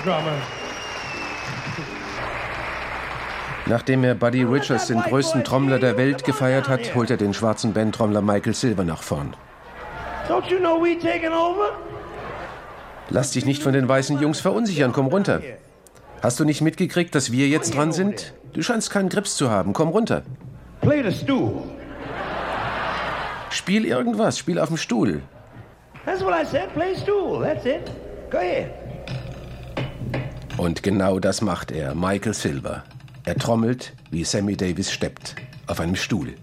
Drummer. 0.07 0.37
Nachdem 3.67 4.05
er 4.05 4.15
Buddy 4.15 4.45
Richards, 4.45 4.87
den 4.87 5.01
größten 5.01 5.43
Trommler 5.43 5.81
der 5.81 5.97
Welt, 5.97 6.23
gefeiert 6.23 6.69
hat, 6.69 6.95
holt 6.95 7.11
er 7.11 7.17
den 7.17 7.35
schwarzen 7.35 7.73
Bandtrommler 7.73 8.23
Michael 8.23 8.55
Silver 8.55 8.85
nach 8.85 9.03
vorn. 9.03 9.35
Don't 10.29 10.49
you 10.49 10.59
know 10.59 10.81
we 10.81 10.97
taking 10.97 11.33
over? 11.33 11.73
Lass 13.11 13.33
dich 13.33 13.45
nicht 13.45 13.63
von 13.63 13.73
den 13.73 13.89
weißen 13.89 14.21
Jungs 14.21 14.41
verunsichern, 14.41 14.93
komm 14.93 15.07
runter. 15.07 15.41
Hast 16.23 16.39
du 16.39 16.45
nicht 16.45 16.61
mitgekriegt, 16.61 17.15
dass 17.15 17.33
wir 17.33 17.49
jetzt 17.49 17.75
dran 17.75 17.93
sind? 17.93 18.35
Du 18.53 18.63
scheinst 18.63 18.91
keinen 18.91 19.09
Grips 19.09 19.37
zu 19.37 19.51
haben, 19.51 19.73
komm 19.73 19.89
runter. 19.89 20.23
Play 20.81 21.03
the 21.03 21.13
stool. 21.13 21.65
Spiel 23.51 23.85
irgendwas, 23.85 24.39
spiel 24.39 24.61
auf 24.61 24.69
dem 24.69 24.77
Stuhl. 24.77 25.23
That's 26.05 26.23
what 26.23 26.35
I 26.35 26.45
said. 26.45 26.73
Play 26.73 26.95
stool. 26.95 27.43
That's 27.43 27.65
it. 27.67 27.91
Go 28.31 28.39
ahead. 28.39 28.86
Und 30.57 30.83
genau 30.83 31.19
das 31.21 31.43
macht 31.43 31.71
er, 31.71 31.95
Michael 31.95 32.33
Silver. 32.33 32.83
Er 33.25 33.37
trommelt, 33.37 33.93
wie 34.11 34.25
Sammy 34.25 34.57
Davis 34.57 34.91
steppt, 34.91 35.35
auf 35.67 35.81
einem 35.81 35.97
Stuhl. 35.97 36.35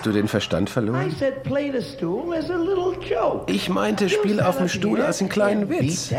Hast 0.00 0.06
du 0.06 0.12
den 0.12 0.28
Verstand 0.28 0.70
I 0.70 0.72
verloren? 0.72 1.10
said 1.10 1.42
play 1.42 1.70
the 1.70 1.82
stool 1.82 2.32
as 2.32 2.48
a 2.48 2.56
little 2.56 2.94
joke. 3.06 3.52
Ich 3.52 3.68
meinte, 3.68 4.08
spiel 4.08 4.40
auf 4.40 4.56
dem 4.56 4.66
Stuhl 4.66 5.02
als 5.02 5.20
einen 5.20 5.28
kleinen 5.28 5.68
Witz. 5.68 6.10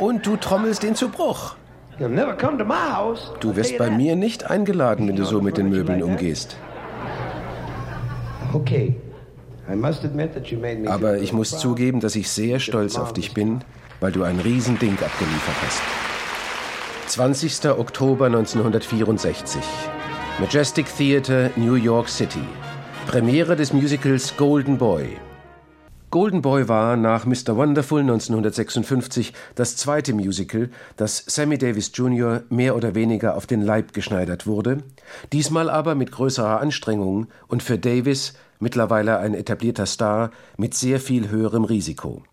Und 0.00 0.24
du 0.24 0.36
trommelst 0.36 0.84
den 0.84 0.94
zu 0.94 1.08
Bruch. 1.08 1.56
You'll 1.98 2.10
never 2.10 2.36
come 2.36 2.56
to 2.58 2.64
my 2.64 2.74
house. 2.74 3.32
I'll 3.34 3.40
Du 3.40 3.56
wirst 3.56 3.76
bei 3.76 3.90
mir 3.90 4.14
nicht 4.14 4.48
eingeladen, 4.48 5.08
wenn 5.08 5.16
du 5.16 5.24
so 5.24 5.40
mit 5.40 5.56
den 5.56 5.68
Möbeln 5.68 6.00
umgehst. 6.00 6.56
Okay. 8.52 8.94
Aber 10.86 11.18
ich 11.18 11.32
muss 11.32 11.58
zugeben, 11.58 11.98
dass 11.98 12.14
ich 12.14 12.30
sehr 12.30 12.60
stolz 12.60 12.96
auf 12.96 13.12
dich 13.12 13.34
bin, 13.34 13.64
weil 13.98 14.12
du 14.12 14.22
ein 14.22 14.38
Riesending 14.38 14.92
abgeliefert 14.92 15.56
hast. 15.66 15.82
20. 17.08 17.68
Oktober 17.68 18.26
1964. 18.26 19.60
Majestic 20.38 20.86
Theatre, 20.96 21.50
New 21.56 21.74
York 21.74 22.08
City. 22.08 22.44
Premiere 23.06 23.54
des 23.54 23.72
Musicals 23.72 24.36
Golden 24.36 24.78
Boy. 24.78 25.16
Golden 26.10 26.42
Boy 26.42 26.68
war 26.68 26.96
nach 26.96 27.24
Mr. 27.24 27.56
Wonderful 27.56 28.00
1956 28.00 29.32
das 29.54 29.76
zweite 29.76 30.12
Musical, 30.12 30.70
das 30.96 31.24
Sammy 31.24 31.56
Davis 31.56 31.92
Jr. 31.94 32.42
mehr 32.50 32.74
oder 32.74 32.96
weniger 32.96 33.36
auf 33.36 33.46
den 33.46 33.62
Leib 33.62 33.92
geschneidert 33.92 34.48
wurde, 34.48 34.78
diesmal 35.32 35.70
aber 35.70 35.94
mit 35.94 36.10
größerer 36.10 36.60
Anstrengung 36.60 37.28
und 37.46 37.62
für 37.62 37.78
Davis, 37.78 38.34
mittlerweile 38.58 39.18
ein 39.18 39.34
etablierter 39.34 39.86
Star, 39.86 40.32
mit 40.56 40.74
sehr 40.74 40.98
viel 40.98 41.30
höherem 41.30 41.64
Risiko. 41.64 42.24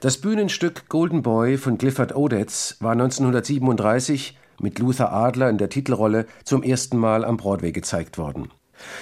Das 0.00 0.18
Bühnenstück 0.18 0.90
Golden 0.90 1.22
Boy 1.22 1.56
von 1.56 1.78
Clifford 1.78 2.14
Odets 2.14 2.76
war 2.80 2.92
1937 2.92 4.38
mit 4.60 4.78
Luther 4.78 5.10
Adler 5.10 5.48
in 5.48 5.56
der 5.56 5.70
Titelrolle 5.70 6.26
zum 6.44 6.62
ersten 6.62 6.98
Mal 6.98 7.24
am 7.24 7.38
Broadway 7.38 7.72
gezeigt 7.72 8.18
worden. 8.18 8.50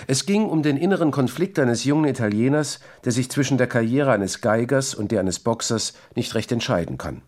Es 0.06 0.26
ging 0.26 0.46
um 0.46 0.62
den 0.62 0.76
inneren 0.76 1.10
Konflikt 1.10 1.58
eines 1.58 1.84
jungen 1.84 2.08
Italieners, 2.08 2.80
der 3.04 3.12
sich 3.12 3.30
zwischen 3.30 3.58
der 3.58 3.66
Karriere 3.66 4.12
eines 4.12 4.40
Geigers 4.40 4.94
und 4.94 5.12
der 5.12 5.20
eines 5.20 5.38
Boxers 5.38 5.94
nicht 6.14 6.34
recht 6.34 6.52
entscheiden 6.52 6.98
kann. 6.98 7.22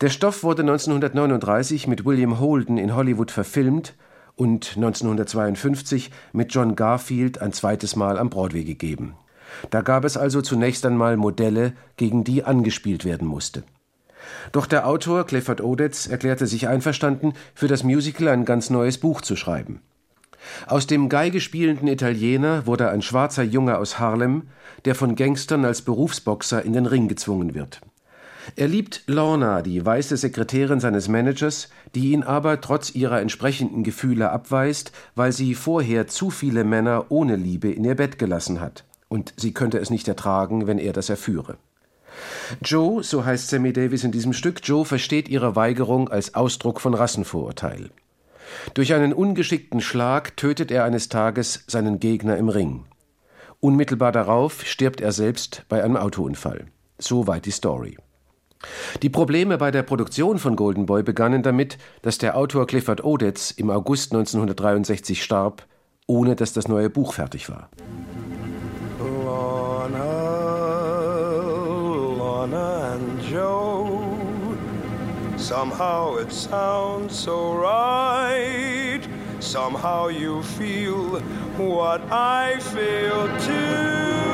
Der 0.00 0.08
Stoff 0.08 0.42
wurde 0.42 0.62
1939 0.62 1.86
mit 1.86 2.04
William 2.04 2.38
Holden 2.38 2.78
in 2.78 2.94
Hollywood 2.94 3.30
verfilmt 3.30 3.94
und 4.36 4.72
1952 4.76 6.10
mit 6.32 6.54
John 6.54 6.76
Garfield 6.76 7.40
ein 7.40 7.52
zweites 7.52 7.96
Mal 7.96 8.18
am 8.18 8.30
Broadway 8.30 8.64
gegeben. 8.64 9.14
Da 9.70 9.82
gab 9.82 10.04
es 10.04 10.16
also 10.16 10.42
zunächst 10.42 10.84
einmal 10.86 11.16
Modelle, 11.16 11.74
gegen 11.96 12.24
die 12.24 12.44
angespielt 12.44 13.04
werden 13.04 13.28
musste. 13.28 13.62
Doch 14.52 14.66
der 14.66 14.86
Autor 14.86 15.26
Clifford 15.26 15.60
Odets 15.60 16.06
erklärte 16.06 16.46
sich 16.46 16.66
einverstanden, 16.66 17.34
für 17.54 17.68
das 17.68 17.84
Musical 17.84 18.28
ein 18.28 18.44
ganz 18.44 18.70
neues 18.70 18.98
Buch 18.98 19.20
zu 19.20 19.36
schreiben. 19.36 19.80
Aus 20.66 20.86
dem 20.86 21.08
Geige 21.08 21.40
spielenden 21.40 21.88
Italiener 21.88 22.66
wurde 22.66 22.90
ein 22.90 23.02
schwarzer 23.02 23.42
Junge 23.42 23.78
aus 23.78 23.98
Harlem, 23.98 24.44
der 24.84 24.94
von 24.94 25.16
Gangstern 25.16 25.64
als 25.64 25.82
Berufsboxer 25.82 26.62
in 26.62 26.72
den 26.72 26.86
Ring 26.86 27.08
gezwungen 27.08 27.54
wird. 27.54 27.80
Er 28.56 28.68
liebt 28.68 29.04
Lorna, 29.06 29.62
die 29.62 29.84
weiße 29.84 30.16
Sekretärin 30.16 30.80
seines 30.80 31.08
Managers, 31.08 31.70
die 31.94 32.12
ihn 32.12 32.22
aber 32.22 32.60
trotz 32.60 32.94
ihrer 32.94 33.20
entsprechenden 33.20 33.84
Gefühle 33.84 34.30
abweist, 34.30 34.92
weil 35.14 35.32
sie 35.32 35.54
vorher 35.54 36.06
zu 36.08 36.30
viele 36.30 36.64
Männer 36.64 37.06
ohne 37.08 37.36
Liebe 37.36 37.70
in 37.70 37.84
ihr 37.84 37.94
Bett 37.94 38.18
gelassen 38.18 38.60
hat. 38.60 38.84
Und 39.08 39.32
sie 39.36 39.54
könnte 39.54 39.78
es 39.78 39.90
nicht 39.90 40.08
ertragen, 40.08 40.66
wenn 40.66 40.78
er 40.78 40.92
das 40.92 41.08
erführe. 41.08 41.56
Joe, 42.62 43.02
so 43.02 43.24
heißt 43.24 43.48
Sammy 43.48 43.72
Davis 43.72 44.04
in 44.04 44.12
diesem 44.12 44.32
Stück, 44.32 44.60
Joe 44.62 44.84
versteht 44.84 45.28
ihre 45.28 45.56
Weigerung 45.56 46.08
als 46.08 46.34
Ausdruck 46.34 46.80
von 46.80 46.94
Rassenvorurteil. 46.94 47.90
Durch 48.74 48.94
einen 48.94 49.12
ungeschickten 49.12 49.80
Schlag 49.80 50.36
tötet 50.36 50.70
er 50.70 50.84
eines 50.84 51.08
Tages 51.08 51.64
seinen 51.66 52.00
Gegner 52.00 52.36
im 52.36 52.48
Ring. 52.48 52.84
Unmittelbar 53.60 54.12
darauf 54.12 54.64
stirbt 54.66 55.00
er 55.00 55.12
selbst 55.12 55.64
bei 55.68 55.82
einem 55.82 55.96
Autounfall. 55.96 56.66
Soweit 56.98 57.46
die 57.46 57.50
Story. 57.50 57.96
Die 59.02 59.10
Probleme 59.10 59.58
bei 59.58 59.70
der 59.70 59.82
Produktion 59.82 60.38
von 60.38 60.56
Golden 60.56 60.86
Boy 60.86 61.02
begannen 61.02 61.42
damit, 61.42 61.78
dass 62.02 62.18
der 62.18 62.36
Autor 62.36 62.66
Clifford 62.66 63.04
Odets 63.04 63.50
im 63.50 63.70
August 63.70 64.12
1963 64.12 65.22
starb, 65.22 65.66
ohne 66.06 66.36
dass 66.36 66.52
das 66.52 66.68
neue 66.68 66.90
Buch 66.90 67.14
fertig 67.14 67.48
war. 67.48 67.70
Somehow 75.44 76.16
it 76.16 76.32
sounds 76.32 77.18
so 77.18 77.54
right. 77.54 79.02
Somehow 79.40 80.08
you 80.08 80.42
feel 80.42 81.20
what 81.58 82.00
I 82.10 82.58
feel 82.60 83.28
too. 83.40 84.33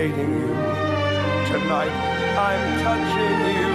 Hating 0.00 0.32
you, 0.32 0.54
tonight 1.52 1.94
I'm 2.48 2.64
touching 2.86 3.38
you, 3.60 3.74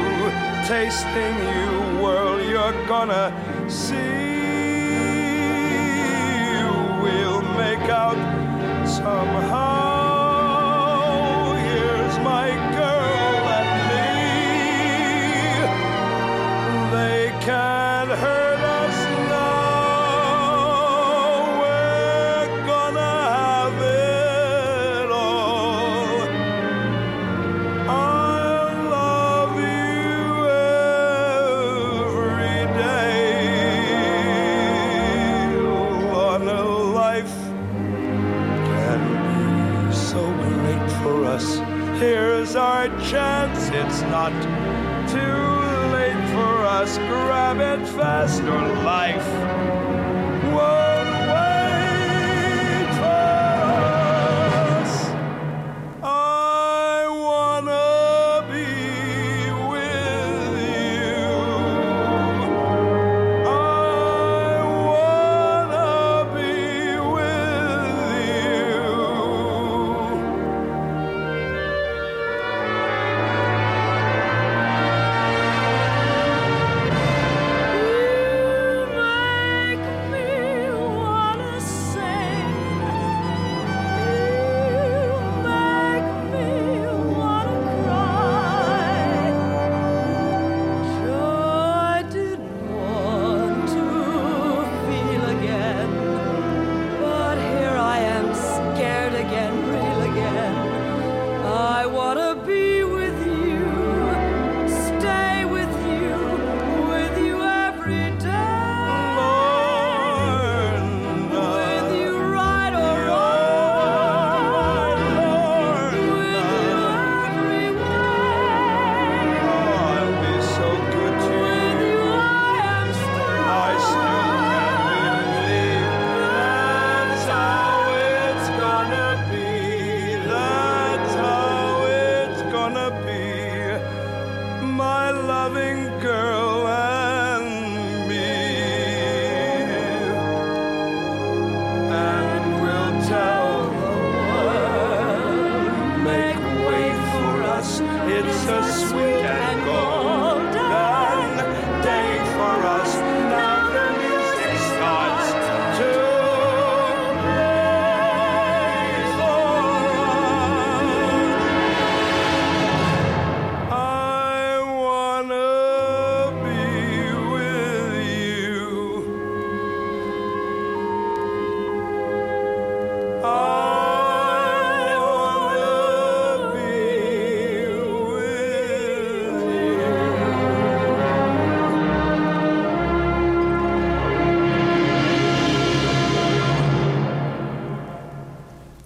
tasting 0.68 1.38
you, 1.54 1.70
world, 2.02 2.42
you're 2.50 2.78
gonna 2.88 3.26
see. 3.70 4.34
We'll 7.04 7.44
make 7.62 7.86
out 8.04 8.18
somehow. 8.88 9.76
Here's 11.68 12.18
my 12.32 12.48
girl 12.76 12.95
it 48.26 48.28
fast 48.28 48.42
or 48.44 48.84
life 48.84 49.45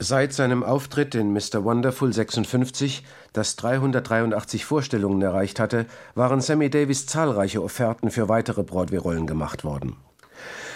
Seit 0.10 0.34
seinem 0.34 0.64
Auftritt 0.64 1.14
in 1.14 1.34
Mr. 1.34 1.64
Wonderful 1.64 2.12
56, 2.12 3.04
das 3.32 3.56
383 3.58 4.66
Vorstellungen 4.66 5.22
erreicht 5.22 5.60
hatte, 5.60 5.86
waren 6.16 6.42
Sammy 6.42 6.72
Davis 6.72 7.06
zahlreiche 7.06 7.62
Offerten 7.62 8.10
für 8.10 8.28
weitere 8.28 8.64
Broadway-Rollen 8.64 9.28
gemacht 9.28 9.64
worden. 9.64 9.98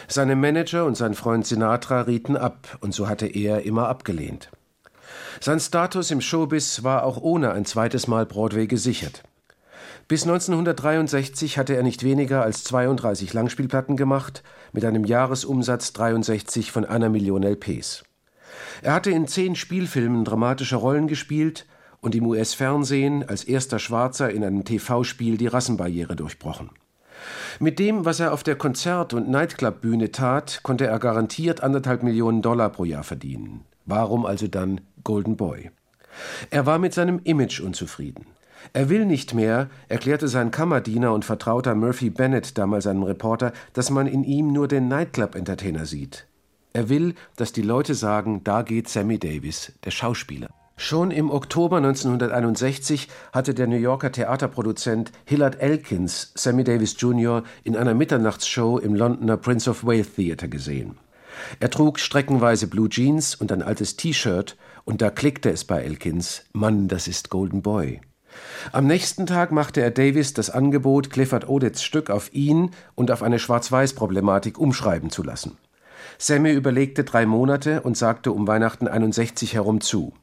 Seine 0.07 0.35
Manager 0.35 0.85
und 0.85 0.95
sein 0.97 1.15
Freund 1.15 1.47
Sinatra 1.47 2.01
rieten 2.01 2.37
ab, 2.37 2.77
und 2.81 2.93
so 2.93 3.09
hatte 3.09 3.25
er 3.25 3.63
immer 3.63 3.87
abgelehnt. 3.87 4.51
Sein 5.39 5.59
Status 5.59 6.11
im 6.11 6.21
Showbiz 6.21 6.83
war 6.83 7.03
auch 7.03 7.17
ohne 7.17 7.53
ein 7.53 7.65
zweites 7.65 8.05
Mal 8.05 8.27
Broadway 8.27 8.67
gesichert. 8.67 9.23
Bis 10.07 10.27
1963 10.27 11.57
hatte 11.57 11.75
er 11.75 11.81
nicht 11.81 12.03
weniger 12.03 12.43
als 12.43 12.63
32 12.65 13.33
Langspielplatten 13.33 13.97
gemacht, 13.97 14.43
mit 14.73 14.85
einem 14.85 15.05
Jahresumsatz 15.05 15.91
63 15.93 16.71
von 16.71 16.85
einer 16.85 17.09
Million 17.09 17.41
LPs. 17.41 18.03
Er 18.81 18.93
hatte 18.93 19.11
in 19.11 19.27
zehn 19.27 19.55
Spielfilmen 19.55 20.25
dramatische 20.25 20.75
Rollen 20.75 21.07
gespielt 21.07 21.65
und 22.01 22.15
im 22.15 22.25
US-Fernsehen 22.27 23.27
als 23.27 23.43
erster 23.43 23.79
Schwarzer 23.79 24.29
in 24.29 24.43
einem 24.43 24.65
TV-Spiel 24.65 25.37
die 25.37 25.47
Rassenbarriere 25.47 26.15
durchbrochen. 26.15 26.69
Mit 27.59 27.79
dem, 27.79 28.05
was 28.05 28.19
er 28.19 28.33
auf 28.33 28.43
der 28.43 28.55
Konzert- 28.55 29.13
und 29.13 29.29
Nightclub-Bühne 29.29 30.11
tat, 30.11 30.61
konnte 30.63 30.85
er 30.85 30.99
garantiert 30.99 31.61
anderthalb 31.61 32.03
Millionen 32.03 32.41
Dollar 32.41 32.69
pro 32.69 32.83
Jahr 32.83 33.03
verdienen. 33.03 33.61
Warum 33.85 34.25
also 34.25 34.47
dann 34.47 34.81
Golden 35.03 35.37
Boy? 35.37 35.71
Er 36.49 36.65
war 36.65 36.79
mit 36.79 36.93
seinem 36.93 37.19
Image 37.23 37.59
unzufrieden. 37.59 38.25
Er 38.71 38.89
will 38.89 39.05
nicht 39.05 39.33
mehr, 39.33 39.69
erklärte 39.89 40.27
sein 40.27 40.51
Kammerdiener 40.51 41.13
und 41.13 41.25
Vertrauter 41.25 41.75
Murphy 41.75 42.09
Bennett 42.09 42.57
damals 42.57 42.87
einem 42.87 43.03
Reporter, 43.03 43.51
dass 43.73 43.89
man 43.89 44.07
in 44.07 44.23
ihm 44.23 44.53
nur 44.53 44.67
den 44.67 44.87
Nightclub-Entertainer 44.87 45.85
sieht. 45.85 46.27
Er 46.73 46.89
will, 46.89 47.13
dass 47.35 47.53
die 47.53 47.61
Leute 47.61 47.93
sagen, 47.93 48.43
da 48.43 48.63
geht 48.63 48.89
Sammy 48.89 49.19
Davis, 49.19 49.73
der 49.85 49.91
Schauspieler. 49.91 50.49
Schon 50.75 51.11
im 51.11 51.29
Oktober 51.29 51.77
1961 51.77 53.07
hatte 53.31 53.53
der 53.53 53.67
New 53.67 53.77
Yorker 53.77 54.11
Theaterproduzent 54.11 55.11
Hillard 55.23 55.61
Elkins 55.61 56.31
Sammy 56.33 56.63
Davis 56.63 56.95
Jr. 56.97 57.43
in 57.63 57.77
einer 57.77 57.93
Mitternachtsshow 57.93 58.79
im 58.79 58.95
Londoner 58.95 59.37
Prince 59.37 59.69
of 59.69 59.85
Wales 59.85 60.15
Theater 60.15 60.47
gesehen. 60.47 60.97
Er 61.59 61.69
trug 61.69 61.99
streckenweise 61.99 62.67
Blue 62.67 62.89
Jeans 62.89 63.35
und 63.35 63.51
ein 63.51 63.61
altes 63.61 63.95
T-Shirt, 63.95 64.57
und 64.83 65.01
da 65.01 65.11
klickte 65.11 65.51
es 65.51 65.63
bei 65.65 65.81
Elkins: 65.83 66.43
Mann, 66.53 66.87
das 66.87 67.07
ist 67.07 67.29
Golden 67.29 67.61
Boy. 67.61 68.01
Am 68.71 68.87
nächsten 68.87 69.27
Tag 69.27 69.51
machte 69.51 69.79
er 69.81 69.91
Davis 69.91 70.33
das 70.33 70.49
Angebot, 70.49 71.11
Clifford 71.11 71.47
Odets 71.47 71.83
Stück 71.83 72.09
auf 72.09 72.33
ihn 72.33 72.71
und 72.95 73.11
auf 73.11 73.21
eine 73.21 73.37
Schwarz-Weiß-Problematik 73.37 74.57
umschreiben 74.57 75.11
zu 75.11 75.21
lassen. 75.21 75.57
Sammy 76.23 76.53
überlegte 76.53 77.03
drei 77.03 77.25
Monate 77.25 77.81
und 77.81 77.97
sagte 77.97 78.31
um 78.31 78.47
Weihnachten 78.47 78.87
61 78.87 79.55
herum 79.55 79.81
zu. 79.81 80.13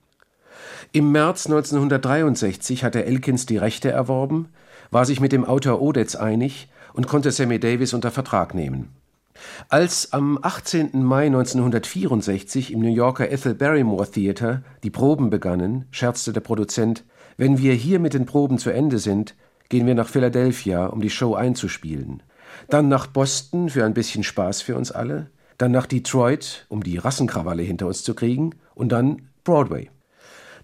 Im 0.93 1.13
März 1.13 1.45
1963 1.45 2.85
hatte 2.85 3.05
Elkins 3.05 3.45
die 3.45 3.59
Rechte 3.59 3.91
erworben, 3.91 4.49
war 4.91 5.05
sich 5.05 5.21
mit 5.21 5.31
dem 5.31 5.45
Autor 5.45 5.83
Odets 5.83 6.17
einig 6.17 6.71
und 6.95 7.07
konnte 7.07 7.31
Sammy 7.31 7.61
Davis 7.61 7.93
unter 7.93 8.11
Vertrag 8.11 8.55
nehmen. 8.55 8.89
Als 9.69 10.15
am 10.15 10.39
18. 10.41 11.03
Mai 11.03 11.27
1964 11.27 12.73
im 12.73 12.81
New 12.81 12.95
Yorker 12.95 13.31
Ethel 13.31 13.55
Barrymore 13.55 14.11
Theater 14.11 14.63
die 14.83 14.91
Proben 14.91 15.29
begannen, 15.29 15.85
scherzte 15.91 16.33
der 16.33 16.41
Produzent, 16.41 17.05
wenn 17.37 17.59
wir 17.59 17.75
hier 17.75 17.99
mit 17.99 18.15
den 18.15 18.25
Proben 18.25 18.57
zu 18.57 18.71
Ende 18.71 18.99
sind, 18.99 19.35
gehen 19.69 19.87
wir 19.87 19.95
nach 19.95 20.09
Philadelphia, 20.09 20.87
um 20.87 21.03
die 21.03 21.11
Show 21.11 21.35
einzuspielen. 21.35 22.23
Dann 22.71 22.89
nach 22.89 23.07
Boston 23.07 23.69
für 23.69 23.85
ein 23.85 23.93
bisschen 23.93 24.25
Spaß 24.25 24.63
für 24.63 24.77
uns 24.77 24.93
alle, 24.93 25.29
dann 25.61 25.73
nach 25.73 25.87
Detroit, 25.87 26.65
um 26.69 26.83
die 26.83 26.97
Rassenkrawalle 26.97 27.63
hinter 27.63 27.87
uns 27.87 28.03
zu 28.03 28.15
kriegen, 28.15 28.55
und 28.75 28.91
dann 28.91 29.29
Broadway. 29.45 29.91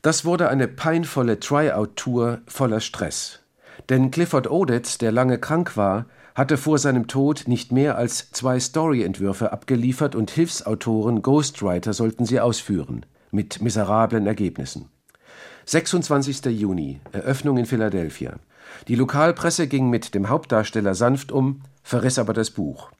Das 0.01 0.25
wurde 0.25 0.49
eine 0.49 0.69
peinvolle 0.69 1.39
Tryout-Tour 1.39 2.41
voller 2.47 2.81
Stress. 2.81 3.41
Denn 3.89 4.11
Clifford 4.11 4.51
Odets, 4.51 4.99
der 4.99 5.13
lange 5.13 5.39
krank 5.39 5.77
war, 5.77 6.07
hatte 6.35 6.57
vor 6.57 6.79
seinem 6.79 7.09
Tod 7.09 7.45
nicht 7.47 7.73
mehr 7.73 7.97
als 7.97 8.31
zwei 8.31 8.59
Storyentwürfe 8.59 9.53
abgeliefert 9.53 10.15
und 10.15 10.31
Hilfsautoren, 10.31 11.23
Ghostwriter 11.23 11.93
sollten 11.93 12.25
sie 12.25 12.41
ausführen, 12.41 13.05
mit 13.31 13.61
miserablen 13.61 14.27
Ergebnissen. 14.27 14.89
26. 15.67 16.45
Juni, 16.47 17.01
Eröffnung 17.13 17.59
in 17.59 17.67
Philadelphia. 17.67 18.37
Die 18.89 18.95
Lokalpresse 18.95 19.67
ging 19.67 19.91
mit 19.91 20.15
dem 20.15 20.29
Hauptdarsteller 20.29 20.95
sanft 20.95 21.33
um, 21.33 21.63
verriss 21.83 22.19
aber 22.19 22.33
das 22.33 22.51
Buch. 22.51 22.91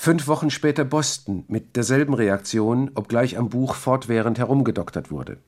Fünf 0.00 0.28
Wochen 0.28 0.48
später 0.48 0.84
Boston 0.84 1.42
mit 1.48 1.74
derselben 1.74 2.14
Reaktion, 2.14 2.92
obgleich 2.94 3.36
am 3.36 3.48
Buch 3.48 3.74
fortwährend 3.74 4.38
herumgedoktert 4.38 5.10
wurde. 5.10 5.38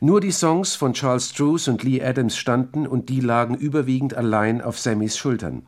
Nur 0.00 0.20
die 0.20 0.32
Songs 0.32 0.74
von 0.74 0.94
Charles 0.94 1.30
Struce 1.30 1.68
und 1.68 1.84
Lee 1.84 2.02
Adams 2.02 2.36
standen 2.36 2.88
und 2.88 3.08
die 3.08 3.20
lagen 3.20 3.54
überwiegend 3.54 4.12
allein 4.14 4.60
auf 4.60 4.80
Sammys 4.80 5.16
Schultern. 5.16 5.66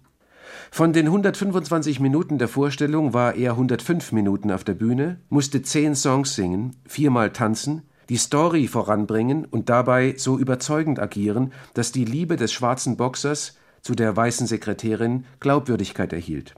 Von 0.73 0.93
den 0.93 1.07
125 1.07 2.01
Minuten 2.01 2.39
der 2.39 2.49
Vorstellung 2.49 3.15
war 3.15 3.37
er 3.37 3.53
105 3.53 4.11
Minuten 4.11 4.51
auf 4.51 4.65
der 4.65 4.75
Bühne, 4.75 5.21
musste 5.29 5.63
zehn 5.63 5.95
Songs 5.95 6.35
singen, 6.35 6.75
viermal 6.85 7.31
tanzen, 7.31 7.83
die 8.09 8.17
Story 8.17 8.67
voranbringen 8.67 9.45
und 9.45 9.69
dabei 9.69 10.15
so 10.17 10.37
überzeugend 10.37 10.99
agieren, 10.99 11.53
dass 11.75 11.93
die 11.93 12.05
Liebe 12.05 12.35
des 12.35 12.53
schwarzen 12.53 12.97
Boxers 12.97 13.57
zu 13.83 13.95
der 13.95 14.17
weißen 14.17 14.49
Sekretärin 14.49 15.27
Glaubwürdigkeit 15.39 16.13
erhielt. 16.13 16.57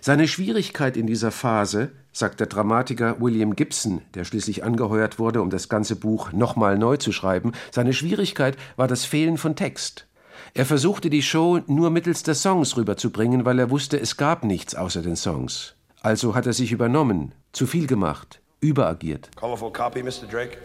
Seine 0.00 0.28
Schwierigkeit 0.28 0.96
in 0.96 1.06
dieser 1.06 1.30
Phase, 1.30 1.92
sagt 2.12 2.40
der 2.40 2.46
Dramatiker 2.46 3.20
William 3.20 3.56
Gibson, 3.56 4.02
der 4.14 4.24
schließlich 4.24 4.64
angeheuert 4.64 5.18
wurde, 5.18 5.40
um 5.42 5.50
das 5.50 5.68
ganze 5.68 5.96
Buch 5.96 6.32
nochmal 6.32 6.78
neu 6.78 6.96
zu 6.96 7.12
schreiben, 7.12 7.52
seine 7.70 7.92
Schwierigkeit 7.92 8.56
war 8.76 8.88
das 8.88 9.04
Fehlen 9.04 9.38
von 9.38 9.56
Text. 9.56 10.06
Er 10.54 10.66
versuchte 10.66 11.08
die 11.08 11.22
Show 11.22 11.60
nur 11.66 11.90
mittels 11.90 12.22
der 12.22 12.34
Songs 12.34 12.76
rüberzubringen, 12.76 13.44
weil 13.44 13.58
er 13.58 13.70
wusste, 13.70 13.98
es 13.98 14.16
gab 14.16 14.44
nichts 14.44 14.74
außer 14.74 15.02
den 15.02 15.16
Songs. 15.16 15.74
Also 16.02 16.34
hat 16.34 16.46
er 16.46 16.52
sich 16.52 16.72
übernommen, 16.72 17.32
zu 17.52 17.66
viel 17.66 17.86
gemacht, 17.86 18.40
überagiert. 18.60 19.30
Colorful 19.36 19.72
copy, 19.72 20.02
Mr. 20.02 20.26
Drake? 20.30 20.58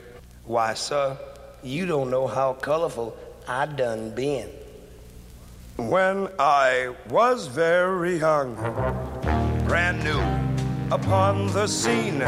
Why, 0.45 0.75
sir, 0.75 1.17
you 1.63 1.85
don't 1.85 2.07
know 2.07 2.27
how 2.27 2.57
colorful 2.61 3.13
I 3.47 3.65
done 3.77 4.11
been. 4.15 4.66
When 5.77 6.27
I 6.39 6.95
was 7.07 7.45
very 7.45 8.17
young, 8.17 8.55
brand 9.67 10.03
new 10.03 10.19
upon 10.91 11.53
the 11.53 11.67
scene, 11.67 12.19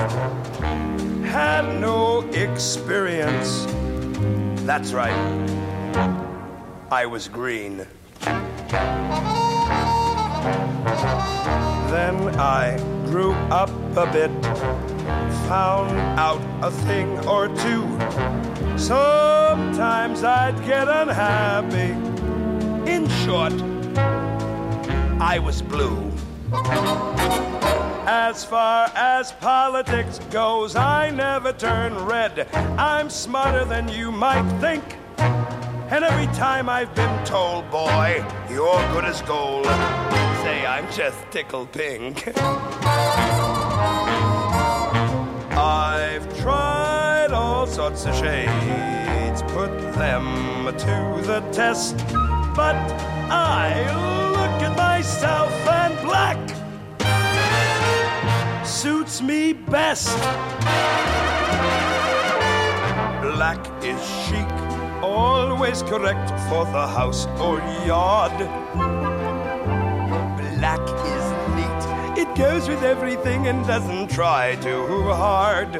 had 1.24 1.82
no 1.82 2.22
experience. 2.30 3.66
That's 4.68 4.93
right, 4.93 5.16
I 6.91 7.08
was 7.08 7.28
green. 7.28 7.88
Then 11.89 12.30
I 12.39 12.78
grew 13.06 13.34
up 13.50 13.72
a 13.97 14.06
bit, 14.14 14.32
found 15.50 15.97
out 16.20 16.41
a 16.62 16.70
thing 16.86 17.18
or 17.28 17.47
two. 17.47 17.84
Sometimes 18.78 20.24
I'd 20.24 20.64
get 20.68 20.88
unhappy. 20.88 22.18
In 22.90 23.08
short, 23.24 23.54
I 25.22 25.38
was 25.38 25.62
blue. 25.62 26.12
As 28.08 28.44
far 28.44 28.90
as 28.96 29.32
politics 29.34 30.20
goes, 30.32 30.76
I 30.76 31.12
never 31.12 31.54
turn 31.54 31.94
red. 32.06 32.48
I'm 32.80 33.12
smarter 33.12 33.64
than 33.64 33.90
you 33.90 34.12
might 34.12 34.50
think. 34.60 34.84
And 35.20 36.04
every 36.04 36.26
time 36.36 36.68
I've 36.68 36.96
been 36.96 37.26
told, 37.26 37.70
boy, 37.70 38.26
you're 38.50 38.82
good 38.92 39.06
as 39.06 39.22
gold, 39.22 39.66
say 40.44 40.66
I'm 40.66 40.92
just 40.92 41.20
tickled 41.30 41.72
pink. 41.72 42.28
I've 45.56 46.28
tried 46.40 47.34
all 47.34 47.68
sorts 47.68 48.08
of 48.08 48.16
shades, 48.16 49.44
put 49.54 49.70
them 49.94 50.66
to 50.66 51.22
the 51.24 51.42
test. 51.52 51.96
But 52.60 52.76
I 53.32 53.68
look 54.36 54.57
at 54.68 54.76
myself 54.76 55.53
and 55.80 55.93
black 56.07 56.39
suits 58.66 59.22
me 59.22 59.53
best. 59.53 60.18
Black 63.22 63.62
is 63.82 64.01
chic, 64.24 64.49
always 65.01 65.84
correct 65.84 66.32
for 66.49 66.66
the 66.76 66.86
house 66.97 67.28
or 67.39 67.60
yard. 67.88 68.38
Black 70.57 70.86
is 71.16 71.26
neat, 71.55 71.82
it 72.22 72.30
goes 72.36 72.68
with 72.68 72.84
everything 72.84 73.47
and 73.47 73.66
doesn't 73.66 74.10
try 74.12 74.57
too 74.57 74.86
hard. 75.24 75.72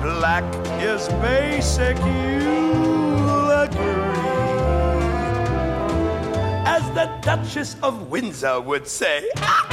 Black 0.00 0.48
is 0.80 1.06
basic, 1.20 1.98
you'll 1.98 3.01
the 6.94 7.10
Duchess 7.22 7.76
of 7.82 8.10
Windsor 8.10 8.60
would 8.60 8.86
say, 8.86 9.30
"Ah, 9.38 9.66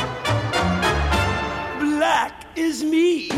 black 1.79 2.45
is 2.55 2.81
me. 2.83 3.29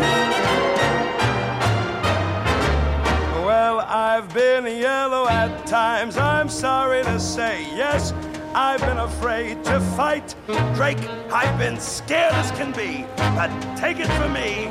Well, 3.44 3.80
I've 3.80 4.32
been 4.34 4.66
yellow 4.66 5.28
at 5.28 5.66
times, 5.66 6.16
I'm 6.16 6.50
sorry 6.50 7.04
to 7.04 7.20
say. 7.20 7.66
Yes, 7.76 8.14
I've 8.54 8.82
been 8.82 9.00
afraid 9.00 9.64
to 9.66 9.80
fight. 9.98 10.36
Drake, 10.76 11.00
I've 11.32 11.58
been 11.58 11.80
scared 11.80 12.34
as 12.34 12.52
can 12.52 12.72
be. 12.72 13.06
But 13.36 13.50
take 13.78 14.00
it 14.00 14.08
from 14.20 14.34
me, 14.34 14.70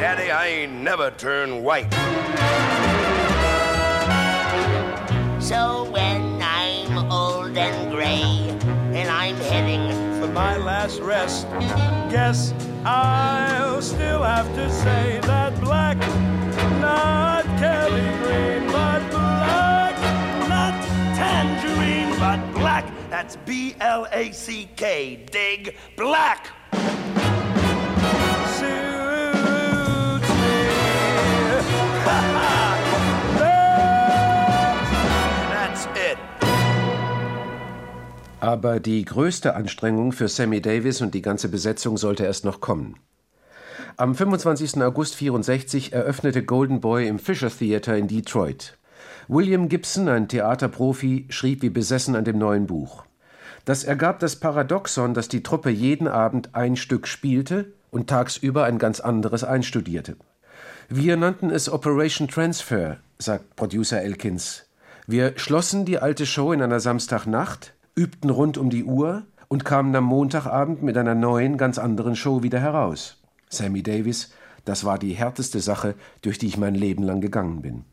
Daddy, 0.00 0.30
I 0.30 0.46
ain't 0.46 0.72
never 0.72 1.10
turned 1.10 1.62
white. 1.62 1.92
So 5.40 5.84
when 5.90 6.27
my 10.38 10.56
last 10.56 11.00
rest, 11.00 11.48
guess 12.12 12.54
I'll 12.84 13.82
still 13.82 14.22
have 14.22 14.46
to 14.54 14.70
say 14.70 15.18
that 15.24 15.60
black, 15.60 15.98
not 16.80 17.44
Kelly 17.58 18.08
Green, 18.22 18.70
but 18.70 19.00
black, 19.10 19.96
not 20.48 20.80
tangerine, 21.16 22.16
but 22.20 22.38
black. 22.54 22.86
That's 23.10 23.34
B 23.34 23.74
L 23.80 24.06
A 24.12 24.30
C 24.30 24.68
K. 24.76 25.26
Dig 25.32 25.74
black. 25.96 26.50
Suits 28.60 30.30
me. 30.40 30.54
Aber 38.40 38.78
die 38.78 39.04
größte 39.04 39.56
Anstrengung 39.56 40.12
für 40.12 40.28
Sammy 40.28 40.62
Davis 40.62 41.00
und 41.00 41.12
die 41.14 41.22
ganze 41.22 41.48
Besetzung 41.48 41.96
sollte 41.96 42.24
erst 42.24 42.44
noch 42.44 42.60
kommen. 42.60 42.94
Am 43.96 44.14
25. 44.14 44.80
August 44.80 45.16
64 45.16 45.92
eröffnete 45.92 46.44
Golden 46.44 46.80
Boy 46.80 47.08
im 47.08 47.18
Fisher 47.18 47.50
Theater 47.50 47.96
in 47.96 48.06
Detroit. 48.06 48.78
William 49.26 49.68
Gibson, 49.68 50.08
ein 50.08 50.28
Theaterprofi, 50.28 51.26
schrieb 51.30 51.62
wie 51.62 51.70
besessen 51.70 52.14
an 52.14 52.24
dem 52.24 52.38
neuen 52.38 52.66
Buch. 52.66 53.04
Das 53.64 53.82
ergab 53.82 54.20
das 54.20 54.36
Paradoxon, 54.36 55.14
dass 55.14 55.28
die 55.28 55.42
Truppe 55.42 55.70
jeden 55.70 56.06
Abend 56.06 56.54
ein 56.54 56.76
Stück 56.76 57.08
spielte 57.08 57.72
und 57.90 58.08
tagsüber 58.08 58.64
ein 58.64 58.78
ganz 58.78 59.00
anderes 59.00 59.42
einstudierte. 59.42 60.16
Wir 60.88 61.16
nannten 61.16 61.50
es 61.50 61.68
Operation 61.68 62.28
Transfer, 62.28 62.98
sagt 63.18 63.56
Producer 63.56 64.00
Elkins. 64.00 64.66
Wir 65.08 65.36
schlossen 65.36 65.84
die 65.84 65.98
alte 65.98 66.24
Show 66.24 66.52
in 66.52 66.62
einer 66.62 66.80
Samstagnacht, 66.80 67.74
übten 67.98 68.30
rund 68.30 68.56
um 68.58 68.70
die 68.70 68.84
Uhr 68.84 69.24
und 69.48 69.64
kamen 69.64 69.94
am 69.96 70.04
Montagabend 70.04 70.82
mit 70.82 70.96
einer 70.96 71.16
neuen, 71.16 71.58
ganz 71.58 71.78
anderen 71.78 72.14
Show 72.14 72.44
wieder 72.44 72.60
heraus. 72.60 73.20
Sammy 73.50 73.82
Davis, 73.82 74.30
das 74.64 74.84
war 74.84 74.98
die 74.98 75.14
härteste 75.14 75.58
Sache, 75.58 75.96
durch 76.22 76.38
die 76.38 76.46
ich 76.46 76.58
mein 76.58 76.76
Leben 76.76 77.02
lang 77.02 77.20
gegangen 77.20 77.60
bin. 77.60 77.84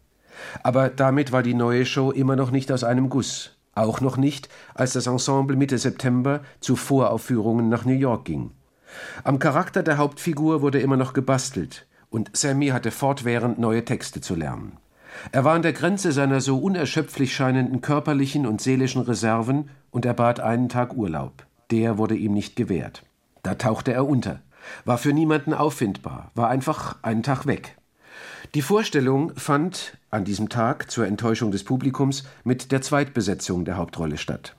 Aber 0.62 0.89
damit 0.89 1.32
war 1.32 1.41
die 1.41 1.53
neue 1.56 1.86
Show 1.86 2.12
immer 2.12 2.36
noch 2.36 2.51
nicht 2.51 2.72
aus 2.72 2.84
einem 2.84 3.10
Guss. 3.10 3.58
Auch 3.74 3.99
noch 3.99 4.16
nicht, 4.16 4.47
als 4.76 4.93
das 4.93 5.08
Ensemble 5.08 5.58
Mitte 5.58 5.78
September 5.78 6.41
zu 6.60 6.76
Voraufführungen 6.76 7.68
nach 7.68 7.84
New 7.84 7.93
York 7.93 8.26
ging. 8.26 8.51
Am 9.24 9.39
Charakter 9.39 9.82
der 9.82 9.97
Hauptfigur 9.97 10.62
wurde 10.62 10.80
immer 10.80 10.97
noch 10.97 11.14
gebastelt, 11.14 11.88
und 12.10 12.30
Sammy 12.38 12.68
hatte 12.68 12.91
fortwährend 12.91 13.58
neue 13.58 13.84
Texte 13.84 14.22
zu 14.22 14.36
lernen. 14.36 14.78
Er 15.32 15.43
war 15.43 15.53
an 15.53 15.61
der 15.61 15.74
Grenze 15.74 16.11
seiner 16.11 16.41
so 16.41 16.57
unerschöpflich 16.57 17.34
scheinenden 17.34 17.82
körperlichen 17.82 18.45
und 18.45 18.61
seelischen 18.61 19.01
Reserven 19.01 19.70
und 19.91 20.05
er 20.05 20.13
bat 20.13 20.39
einen 20.39 20.70
Tag 20.70 20.95
Urlaub. 20.95 21.45
Der 21.72 21.97
wurde 21.97 22.16
ihm 22.16 22.34
nicht 22.34 22.55
gewährt. 22.55 23.03
Da 23.43 23.55
tauchte 23.55 23.93
er 23.93 24.07
unter, 24.07 24.41
war 24.86 24.97
für 24.97 25.13
niemanden 25.13 25.53
auffindbar, 25.53 26.32
war 26.36 26.49
einfach 26.49 26.97
einen 27.01 27.24
Tag 27.24 27.45
weg. 27.45 27.78
Die 28.53 28.61
Vorstellung 28.61 29.36
fand 29.36 29.97
an 30.11 30.24
diesem 30.24 30.49
Tag 30.49 30.89
zur 30.89 31.07
Enttäuschung 31.07 31.51
des 31.51 31.63
Publikums 31.63 32.24
mit 32.43 32.72
der 32.72 32.82
Zweitbesetzung 32.82 33.66
der 33.66 33.78
Hauptrolle 33.78 34.18
statt. 34.18 34.55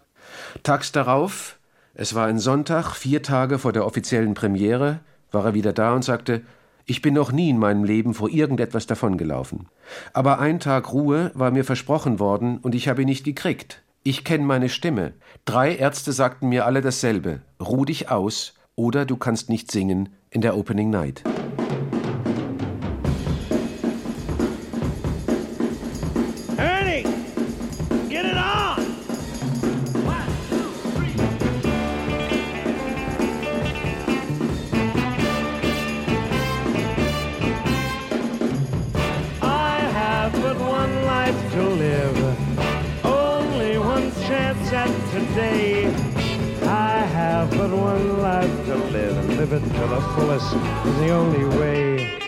Tags 0.63 0.93
darauf, 0.93 1.59
es 1.95 2.15
war 2.15 2.27
ein 2.27 2.39
Sonntag, 2.39 2.95
vier 2.95 3.23
Tage 3.23 3.59
vor 3.59 3.73
der 3.73 3.87
offiziellen 3.87 4.35
Premiere, 4.35 5.01
war 5.33 5.47
er 5.47 5.55
wieder 5.55 5.73
da 5.73 5.95
und 5.95 6.05
sagte, 6.05 6.43
ich 6.87 7.03
bin 7.03 7.15
noch 7.15 7.33
nie 7.33 7.51
in 7.51 7.59
meinem 7.59 7.83
Leben 7.83 8.15
vor 8.15 8.31
irgendetwas 8.31 8.87
davongelaufen. 8.87 9.67
Aber 10.13 10.39
ein 10.39 10.61
Tag 10.61 10.93
Ruhe 10.93 11.33
war 11.35 11.51
mir 11.51 11.65
versprochen 11.65 12.21
worden 12.21 12.59
und 12.59 12.77
ich 12.77 12.89
habe 12.89 13.03
ihn 13.03 13.09
nicht 13.09 13.25
gekriegt. 13.25 13.83
Ich 14.05 14.23
kenne 14.23 14.45
meine 14.45 14.69
Stimme. 14.69 15.15
Drei 15.45 15.75
Ärzte 15.75 16.13
sagten 16.13 16.49
mir 16.49 16.65
alle 16.65 16.83
dasselbe. 16.83 17.41
Ruh 17.61 17.85
dich 17.85 18.09
aus 18.09 18.55
oder 18.77 19.05
du 19.05 19.17
kannst 19.17 19.51
nicht 19.51 19.73
singen 19.73 20.11
in 20.31 20.43
der 20.43 20.57
Opening 20.57 20.91
Night. 20.91 21.25
The 49.97 50.03
fullest 50.15 50.55
is 50.87 50.99
the 50.99 51.09
only 51.09 51.45
way. 51.59 52.19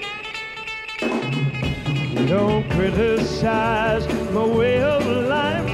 Don't 2.26 2.64
criticize 2.70 4.04
my 4.32 4.46
way 4.46 4.82
of 4.82 5.06
life. 5.06 5.68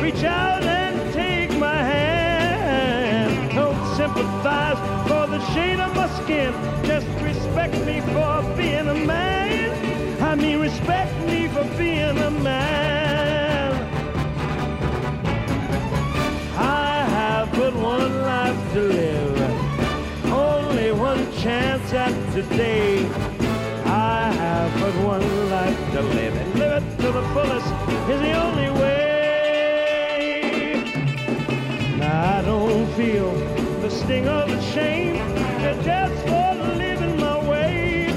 Reach 0.00 0.22
out 0.22 0.62
and 0.62 1.12
take 1.12 1.50
my 1.58 1.80
hand. 1.94 3.52
Don't 3.52 3.80
sympathize 3.96 4.78
for 5.08 5.26
the 5.34 5.40
shade 5.52 5.80
of 5.80 5.92
my 5.96 6.08
skin. 6.20 6.52
Just 6.84 7.08
respect 7.20 7.74
me 7.84 8.00
for 8.12 8.34
being 8.56 8.86
a 8.86 8.98
man. 9.12 10.22
I 10.22 10.36
mean, 10.36 10.60
respect 10.60 11.12
me 11.26 11.48
for 11.48 11.64
being 11.76 12.16
a 12.30 12.30
man. 12.30 13.72
I 16.56 17.04
have 17.16 17.50
but 17.52 17.74
one 17.74 18.22
life 18.22 18.72
to 18.74 18.80
live. 18.80 19.19
Chance 21.40 21.92
at 21.94 22.12
today. 22.34 23.06
I 23.86 24.30
have 24.30 24.70
but 24.78 24.94
one 25.02 25.24
life 25.48 25.92
to 25.92 26.02
live, 26.02 26.36
and 26.36 26.54
live 26.58 26.82
it 26.82 26.84
to 27.00 27.12
the 27.12 27.22
fullest 27.32 27.66
is 28.10 28.20
the 28.20 28.32
only 28.32 28.70
way. 28.78 30.02
Now 31.96 32.38
I 32.40 32.42
don't 32.42 32.86
feel 32.92 33.32
the 33.80 33.88
sting 33.88 34.28
of 34.28 34.50
the 34.50 34.60
shame 34.74 35.16
that 35.62 35.82
just 35.82 36.26
for 36.28 36.54
living 36.76 37.16
my 37.18 37.38
way. 37.48 38.12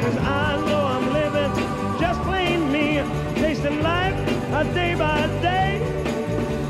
Cause 0.00 0.16
I 0.18 0.56
know 0.68 0.82
I'm 0.94 1.12
living 1.12 1.52
just 1.98 2.20
plain 2.22 2.70
me, 2.70 3.02
tasting 3.34 3.82
life 3.82 4.14
a 4.52 4.62
day 4.72 4.94
by 4.94 5.26
day. 5.42 5.80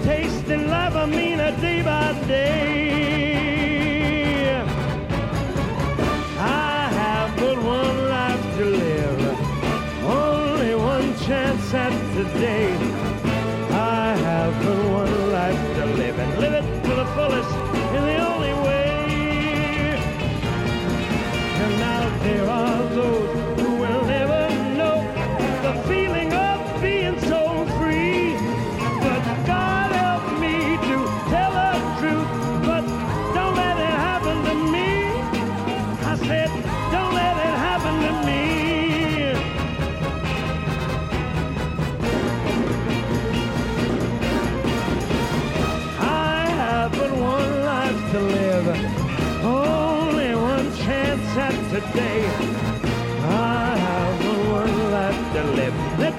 Tasting 0.02 0.70
life, 0.70 0.96
I 0.96 1.04
mean 1.04 1.40
a 1.40 1.52
day 1.60 1.82
by 1.82 2.14
day. 2.26 2.71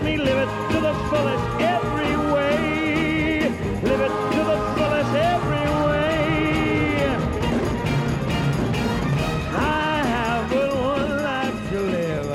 Me 0.04 0.18
live 0.18 0.38
it 0.38 0.50
to 0.74 0.82
the 0.82 0.94
fullest 1.10 1.48
every 1.62 2.16
way. 2.34 3.40
Live 3.84 4.02
it 4.02 4.14
to 4.34 4.42
the 4.44 4.58
fullest 4.76 5.16
every 5.16 5.68
way. 5.88 7.08
I 9.56 10.04
have 10.04 10.50
but 10.50 10.74
one 10.76 11.10
life 11.24 11.70
to 11.70 11.80
live, 11.80 12.30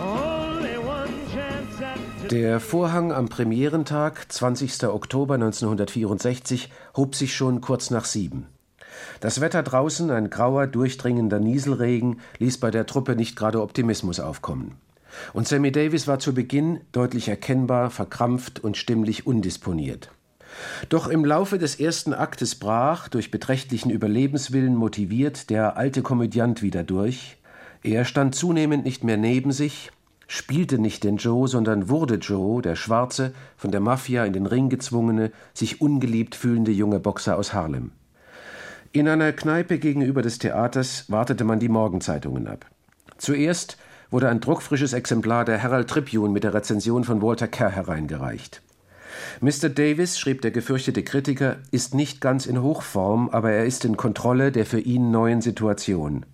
only 0.00 0.78
one 0.78 1.14
chance 1.32 1.82
at. 1.82 2.30
Der 2.30 2.60
Vorhang 2.60 3.12
am 3.12 3.28
Premierentag, 3.28 4.30
20. 4.30 4.84
Oktober 4.84 5.34
1964, 5.34 6.70
hob 6.96 7.16
sich 7.16 7.34
schon 7.34 7.60
kurz 7.60 7.90
nach 7.90 8.04
sieben. 8.04 8.46
Das 9.18 9.40
Wetter 9.40 9.64
draußen, 9.64 10.12
ein 10.12 10.30
grauer, 10.30 10.68
durchdringender 10.68 11.40
Nieselregen, 11.40 12.20
ließ 12.38 12.58
bei 12.58 12.70
der 12.70 12.86
Truppe 12.86 13.16
nicht 13.16 13.34
gerade 13.34 13.62
Optimismus 13.62 14.20
aufkommen. 14.20 14.76
Und 15.32 15.48
Sammy 15.48 15.72
Davis 15.72 16.06
war 16.06 16.18
zu 16.18 16.34
Beginn 16.34 16.80
deutlich 16.92 17.28
erkennbar, 17.28 17.90
verkrampft 17.90 18.62
und 18.62 18.76
stimmlich 18.76 19.26
undisponiert. 19.26 20.10
Doch 20.88 21.08
im 21.08 21.24
Laufe 21.24 21.58
des 21.58 21.80
ersten 21.80 22.14
Aktes 22.14 22.54
brach, 22.54 23.08
durch 23.08 23.30
beträchtlichen 23.30 23.90
Überlebenswillen 23.90 24.76
motiviert, 24.76 25.50
der 25.50 25.76
alte 25.76 26.02
Komödiant 26.02 26.62
wieder 26.62 26.84
durch. 26.84 27.38
Er 27.82 28.04
stand 28.04 28.34
zunehmend 28.34 28.84
nicht 28.84 29.04
mehr 29.04 29.16
neben 29.16 29.52
sich, 29.52 29.90
spielte 30.26 30.78
nicht 30.78 31.04
den 31.04 31.16
Joe, 31.16 31.48
sondern 31.48 31.88
wurde 31.88 32.16
Joe, 32.16 32.62
der 32.62 32.76
schwarze, 32.76 33.32
von 33.56 33.70
der 33.70 33.80
Mafia 33.80 34.24
in 34.24 34.32
den 34.32 34.46
Ring 34.46 34.68
gezwungene, 34.68 35.32
sich 35.52 35.80
ungeliebt 35.80 36.34
fühlende 36.34 36.72
junge 36.72 37.00
Boxer 37.00 37.36
aus 37.36 37.52
Harlem. 37.52 37.92
In 38.92 39.08
einer 39.08 39.32
Kneipe 39.32 39.78
gegenüber 39.78 40.22
des 40.22 40.38
Theaters 40.38 41.10
wartete 41.10 41.44
man 41.44 41.58
die 41.58 41.68
Morgenzeitungen 41.68 42.46
ab. 42.46 42.66
Zuerst 43.18 43.76
wurde 44.14 44.28
ein 44.28 44.38
druckfrisches 44.38 44.92
Exemplar 44.92 45.44
der 45.44 45.58
Herald 45.58 45.90
Tribune 45.90 46.32
mit 46.32 46.44
der 46.44 46.54
Rezension 46.54 47.02
von 47.02 47.20
Walter 47.20 47.48
Kerr 47.48 47.70
hereingereicht. 47.70 48.62
Mr. 49.40 49.68
Davis, 49.68 50.20
schrieb 50.20 50.40
der 50.40 50.52
gefürchtete 50.52 51.02
Kritiker, 51.02 51.56
ist 51.72 51.96
nicht 51.96 52.20
ganz 52.20 52.46
in 52.46 52.62
Hochform, 52.62 53.28
aber 53.30 53.50
er 53.50 53.64
ist 53.64 53.84
in 53.84 53.96
Kontrolle 53.96 54.52
der 54.52 54.66
für 54.66 54.78
ihn 54.78 55.10
neuen 55.10 55.40
Situation. 55.40 56.24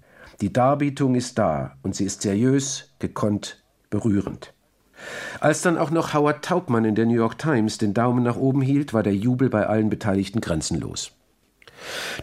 Die 0.43 0.53
Darbietung 0.53 1.15
ist 1.15 1.39
da 1.39 1.79
und 1.83 1.97
sie 1.97 2.05
ist 2.05 2.21
seriös, 2.21 2.91
gekonnt, 2.99 3.65
berührend. 3.89 4.53
Als 5.41 5.63
dann 5.63 5.79
auch 5.79 5.91
noch 5.91 6.13
Howard 6.13 6.45
Taubmann 6.45 6.85
in 6.85 6.95
der 6.95 7.07
New 7.07 7.15
York 7.15 7.39
Times 7.39 7.79
den 7.79 7.95
Daumen 7.95 8.23
nach 8.23 8.37
oben 8.37 8.61
hielt, 8.61 8.93
war 8.93 9.03
der 9.03 9.15
Jubel 9.15 9.49
bei 9.49 9.67
allen 9.67 9.89
Beteiligten 9.89 10.43
grenzenlos. 10.43 11.13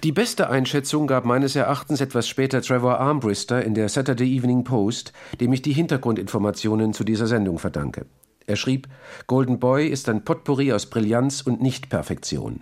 Die 0.04 0.12
beste 0.12 0.50
Einschätzung 0.50 1.08
gab 1.08 1.26
meines 1.26 1.56
Erachtens 1.56 2.02
etwas 2.02 2.28
später 2.28 2.62
Trevor 2.62 3.00
Armbrister 3.00 3.64
in 3.64 3.74
der 3.74 3.90
Saturday 3.90 4.38
Evening 4.38 4.64
Post, 4.64 5.14
dem 5.40 5.54
ich 5.54 5.62
die 5.62 5.74
Hintergrundinformationen 5.74 6.94
zu 6.94 7.04
dieser 7.04 7.28
Sendung 7.28 7.60
verdanke. 7.60 8.06
Er 8.46 8.56
schrieb, 8.56 8.88
Golden 9.28 9.60
Boy 9.60 9.88
ist 9.88 10.08
ein 10.08 10.24
Potpourri 10.24 10.72
aus 10.72 10.86
Brillanz 10.86 11.42
und 11.42 11.62
Nichtperfektion. 11.62 12.62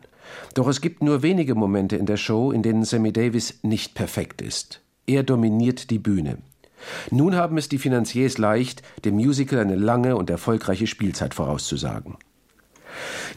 Doch 0.55 0.67
es 0.67 0.81
gibt 0.81 1.03
nur 1.03 1.21
wenige 1.21 1.53
Momente 1.53 1.95
in 1.95 2.07
der 2.07 2.17
Show, 2.17 2.51
in 2.51 2.63
denen 2.63 2.83
Sammy 2.83 3.13
Davis 3.13 3.59
nicht 3.61 3.93
perfekt 3.93 4.41
ist. 4.41 4.81
Er 5.05 5.21
dominiert 5.21 5.91
die 5.91 5.99
Bühne. 5.99 6.39
Nun 7.11 7.35
haben 7.35 7.57
es 7.57 7.69
die 7.69 7.77
Finanziers 7.77 8.37
leicht, 8.37 8.81
dem 9.05 9.15
Musical 9.15 9.59
eine 9.59 9.75
lange 9.75 10.15
und 10.15 10.29
erfolgreiche 10.29 10.87
Spielzeit 10.87 11.33
vorauszusagen. 11.33 12.17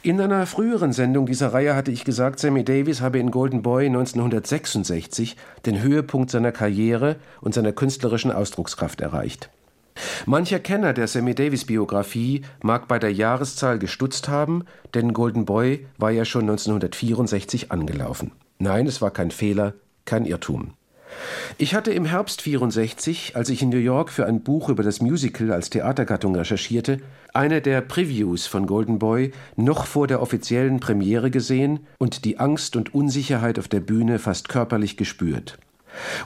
In 0.03 0.21
einer 0.21 0.47
früheren 0.47 0.93
Sendung 0.93 1.27
dieser 1.27 1.53
Reihe 1.53 1.75
hatte 1.75 1.91
ich 1.91 2.05
gesagt, 2.05 2.39
Sammy 2.39 2.65
Davis 2.65 3.01
habe 3.01 3.19
in 3.19 3.31
Golden 3.31 3.63
Boy 3.63 3.87
1966 3.87 5.37
den 5.67 5.83
Höhepunkt 5.83 6.31
seiner 6.31 6.53
Karriere 6.53 7.17
und 7.41 7.55
seiner 7.55 7.73
künstlerischen 7.73 8.31
Ausdruckskraft 8.31 9.01
erreicht. 9.01 9.51
Mancher 10.27 10.61
Kenner 10.61 10.93
der 10.93 11.09
Sammy 11.09 11.35
Davis 11.35 11.65
Biografie 11.65 12.43
mag 12.63 12.89
bei 12.89 12.99
der 12.99 13.13
Jahreszahl 13.13 13.79
gestutzt 13.79 14.29
haben, 14.29 14.65
denn 14.95 15.13
Golden 15.13 15.45
Boy 15.45 15.87
war 15.97 16.11
ja 16.11 16.25
schon 16.25 16.43
1964 16.43 17.73
angelaufen. 17.73 18.33
Nein, 18.59 18.87
es 18.87 19.03
war 19.03 19.11
kein 19.11 19.31
Fehler, 19.31 19.75
kein 20.05 20.25
Irrtum. 20.25 20.73
Ich 21.57 21.75
hatte 21.75 21.91
im 21.91 22.05
Herbst 22.05 22.43
64, 22.43 23.35
als 23.35 23.49
ich 23.49 23.63
in 23.63 23.71
New 23.71 23.79
York 23.79 24.11
für 24.11 24.27
ein 24.27 24.43
Buch 24.43 24.69
über 24.69 24.83
das 24.83 25.01
Musical 25.01 25.53
als 25.53 25.71
Theatergattung 25.71 26.37
recherchierte, 26.37 27.01
eine 27.39 27.63
der 27.63 27.83
Previews 27.83 28.49
von 28.49 28.67
Golden 28.67 28.99
Boy 28.99 29.31
noch 29.55 29.87
vor 29.87 30.09
der 30.09 30.21
offiziellen 30.21 30.81
Premiere 30.81 31.31
gesehen 31.31 31.87
und 31.99 32.25
die 32.25 32.41
Angst 32.41 32.75
und 32.75 32.93
Unsicherheit 32.95 33.61
auf 33.61 33.69
der 33.69 33.79
Bühne 33.79 34.19
fast 34.19 34.49
körperlich 34.49 34.97
gespürt. 34.97 35.57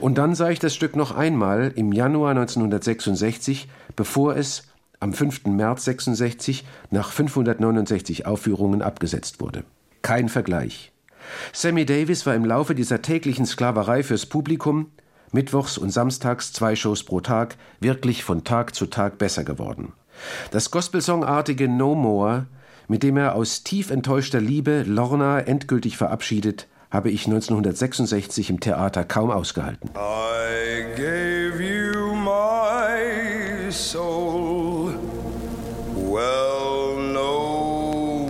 Und 0.01 0.17
dann 0.17 0.35
sah 0.35 0.49
ich 0.49 0.59
das 0.59 0.75
Stück 0.75 0.97
noch 0.97 1.15
einmal 1.15 1.71
im 1.77 1.93
Januar 1.93 2.31
1966, 2.31 3.69
bevor 3.95 4.37
es 4.37 4.69
am 5.01 5.13
5. 5.13 5.45
März 5.49 5.85
66 5.85 6.65
nach 6.91 7.13
569 7.13 8.25
Aufführungen 8.25 8.81
abgesetzt 8.81 9.43
wurde. 9.43 9.65
Kein 10.01 10.31
Vergleich. 10.31 10.93
Sammy 11.53 11.85
Davis 11.85 12.25
war 12.25 12.35
im 12.35 12.47
Laufe 12.47 12.75
dieser 12.75 13.03
täglichen 13.03 13.45
Sklaverei 13.45 14.03
fürs 14.03 14.25
Publikum, 14.25 14.91
mittwochs 15.31 15.77
und 15.77 15.91
samstags 15.91 16.55
zwei 16.55 16.75
Shows 16.75 17.05
pro 17.05 17.21
Tag, 17.21 17.57
wirklich 17.81 18.25
von 18.25 18.45
Tag 18.45 18.75
zu 18.75 18.87
Tag 18.87 19.19
besser 19.19 19.45
geworden. 19.45 19.93
Das 20.51 20.71
Gospelsongartige 20.71 21.69
No 21.69 21.95
More, 21.95 22.47
mit 22.89 23.03
dem 23.03 23.17
er 23.17 23.35
aus 23.35 23.63
tief 23.63 23.91
enttäuschter 23.91 24.41
Liebe 24.41 24.85
Lorna 24.87 25.41
endgültig 25.41 25.97
verabschiedet, 25.97 26.69
habe 26.91 27.11
ich 27.11 27.25
1966 27.25 28.51
im 28.51 28.61
Theater 28.61 29.05
kaum 29.05 29.31
ausgehalten. 29.31 29.91
I 29.95 30.85
gave 30.95 31.63
you 31.63 32.15
my 32.15 33.71
soul. 33.71 34.93
Well, 35.95 36.99
no 36.99 38.29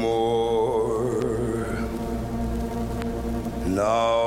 more. 0.00 1.18
Now 3.66 4.25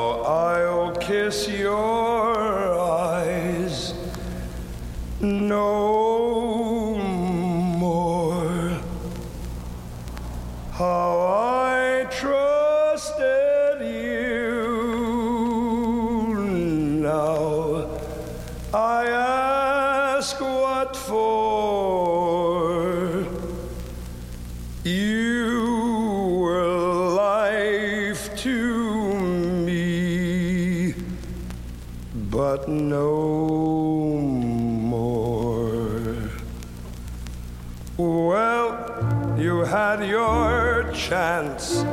what 20.90 20.98
for. 20.98 22.80
You 24.84 26.40
were 26.42 26.68
life 27.16 28.36
to 28.38 29.14
me, 29.14 30.96
but 32.32 32.68
no 32.68 34.18
more. 34.88 36.16
Well, 37.98 39.36
you 39.38 39.60
had 39.66 40.04
your 40.08 40.92
chance. 40.94 41.84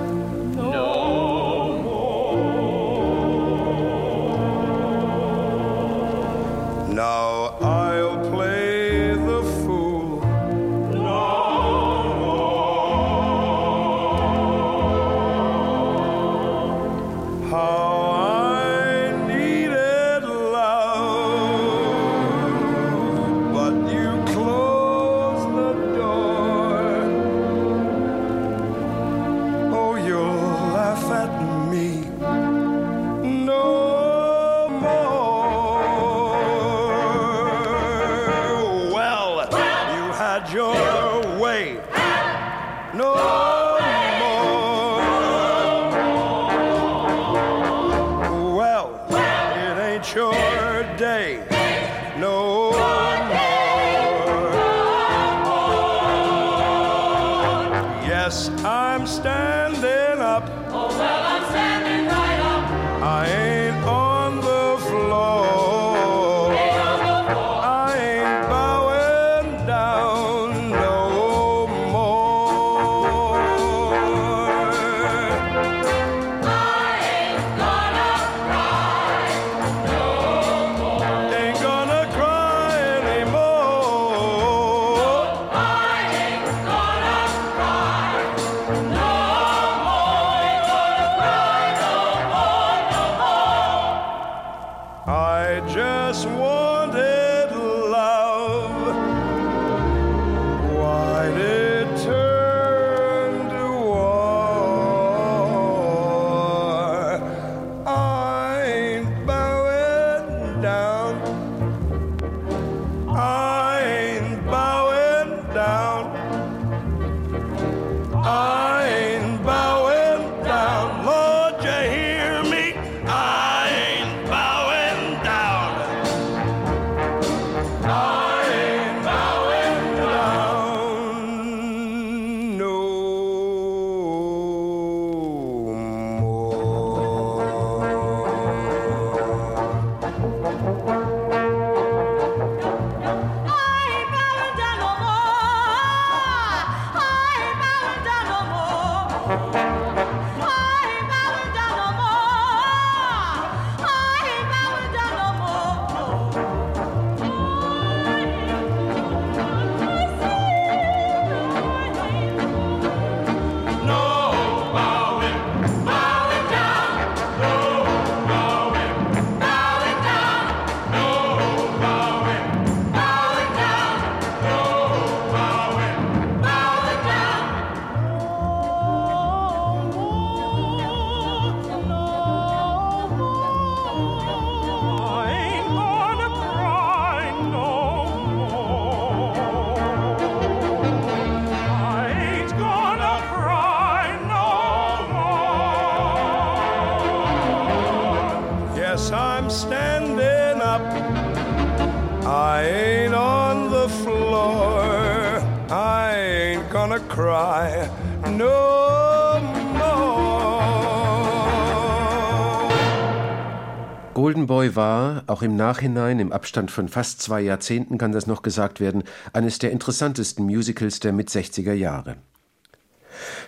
Auch 215.36 215.42
im 215.42 215.54
Nachhinein, 215.54 216.18
im 216.18 216.32
Abstand 216.32 216.70
von 216.70 216.88
fast 216.88 217.20
zwei 217.20 217.42
Jahrzehnten 217.42 217.98
kann 217.98 218.12
das 218.12 218.26
noch 218.26 218.40
gesagt 218.40 218.80
werden, 218.80 219.02
eines 219.34 219.58
der 219.58 219.70
interessantesten 219.70 220.46
Musicals 220.46 220.98
der 220.98 221.12
Mit-60er 221.12 221.74
Jahre. 221.74 222.16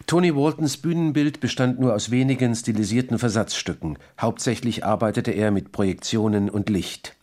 Tony 0.06 0.36
Waltons 0.36 0.76
Bühnenbild 0.76 1.40
bestand 1.40 1.80
nur 1.80 1.94
aus 1.94 2.10
wenigen 2.10 2.54
stilisierten 2.54 3.18
Versatzstücken. 3.18 3.96
Hauptsächlich 4.20 4.84
arbeitete 4.84 5.30
er 5.30 5.50
mit 5.50 5.72
Projektionen 5.72 6.50
und 6.50 6.68
Licht. 6.68 7.16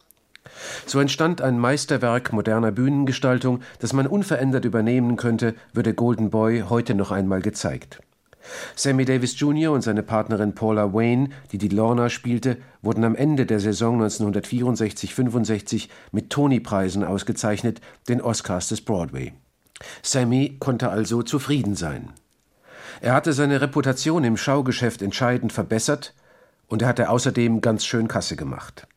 So 0.87 0.99
entstand 0.99 1.41
ein 1.41 1.59
Meisterwerk 1.59 2.33
moderner 2.33 2.71
Bühnengestaltung, 2.71 3.61
das 3.77 3.93
man 3.93 4.07
unverändert 4.07 4.65
übernehmen 4.65 5.15
könnte, 5.15 5.53
würde 5.73 5.93
Golden 5.93 6.31
Boy 6.31 6.63
heute 6.67 6.95
noch 6.95 7.11
einmal 7.11 7.43
gezeigt. 7.43 7.99
Sammy 8.75 9.05
Davis 9.05 9.39
Jr. 9.39 9.71
und 9.71 9.81
seine 9.81 10.03
Partnerin 10.03 10.55
Paula 10.55 10.93
Wayne, 10.93 11.29
die 11.51 11.57
die 11.57 11.69
Lorna 11.69 12.09
spielte, 12.09 12.57
wurden 12.81 13.03
am 13.03 13.15
Ende 13.15 13.45
der 13.45 13.59
Saison 13.59 14.01
1964-65 14.01 15.89
mit 16.11 16.29
Tony-Preisen 16.29 17.03
ausgezeichnet, 17.03 17.81
den 18.07 18.21
Oscars 18.21 18.69
des 18.69 18.81
Broadway. 18.81 19.33
Sammy 20.01 20.57
konnte 20.59 20.89
also 20.89 21.23
zufrieden 21.23 21.75
sein. 21.75 22.13
Er 23.01 23.13
hatte 23.13 23.33
seine 23.33 23.61
Reputation 23.61 24.23
im 24.23 24.37
Schaugeschäft 24.37 25.01
entscheidend 25.01 25.51
verbessert 25.51 26.13
Und 26.67 26.81
er 26.81 26.87
hatte 26.87 27.09
außerdem 27.09 27.61
ganz 27.61 27.85
schön 27.85 28.07
Kasse 28.07 28.35
gemacht. 28.35 28.87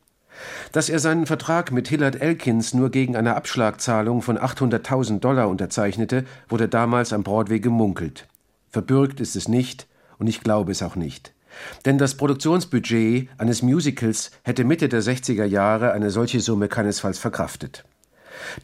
Dass 0.72 0.88
er 0.88 1.00
seinen 1.00 1.26
Vertrag 1.26 1.70
mit 1.70 1.88
Hillard 1.88 2.20
Elkins 2.20 2.72
nur 2.72 2.90
gegen 2.90 3.14
eine 3.14 3.36
Abschlagzahlung 3.36 4.22
von 4.22 4.38
800.000 4.38 5.20
Dollar 5.20 5.48
unterzeichnete, 5.48 6.24
wurde 6.48 6.68
damals 6.68 7.12
am 7.12 7.24
Broadway 7.24 7.60
gemunkelt. 7.60 8.26
Verbürgt 8.70 9.20
ist 9.20 9.36
es 9.36 9.48
nicht, 9.48 9.86
und 10.18 10.26
ich 10.26 10.40
glaube 10.40 10.72
es 10.72 10.82
auch 10.82 10.96
nicht. 10.96 11.32
Denn 11.84 11.98
das 11.98 12.16
Produktionsbudget 12.16 13.28
eines 13.38 13.62
Musicals 13.62 14.30
hätte 14.42 14.64
Mitte 14.64 14.88
der 14.88 15.02
60er 15.02 15.44
Jahre 15.44 15.92
eine 15.92 16.10
solche 16.10 16.40
Summe 16.40 16.68
keinesfalls 16.68 17.18
verkraftet. 17.18 17.84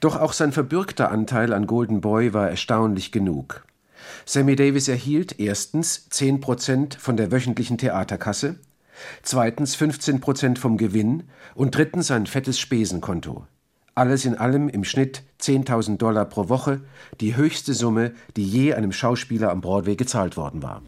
Doch 0.00 0.16
auch 0.16 0.32
sein 0.32 0.52
verbürgter 0.52 1.11
Anteil 1.11 1.52
an 1.52 1.66
Golden 1.66 2.00
Boy 2.00 2.32
war 2.32 2.48
erstaunlich 2.48 3.12
genug. 3.12 3.64
Sammy 4.26 4.57
Davis 4.57 4.88
erhielt 4.88 5.40
erstens 5.40 6.09
10 6.11 6.40
Prozent 6.40 6.94
von 6.94 7.16
der 7.16 7.32
wöchentlichen 7.32 7.78
Theaterkasse, 7.78 8.57
zweitens 9.22 9.74
15 9.74 10.20
Prozent 10.20 10.59
vom 10.59 10.76
Gewinn 10.76 11.24
und 11.55 11.74
drittens 11.74 12.11
ein 12.11 12.26
fettes 12.26 12.59
Spesenkonto. 12.61 13.46
Alles 13.95 14.24
in 14.24 14.36
allem 14.36 14.68
im 14.68 14.84
Schnitt 14.84 15.22
10.000 15.40 15.99
Dollar 15.99 16.24
pro 16.24 16.49
Woche, 16.49 16.80
die 17.20 17.36
höchste 17.36 17.74
Summe, 17.74 18.12
die 18.36 18.45
je 18.45 18.74
einem 18.74 18.92
Schauspieler 18.92 19.51
am 19.51 19.61
Broadway 19.61 19.95
gezahlt 19.95 20.36
worden 20.36 20.62
war. 20.62 20.82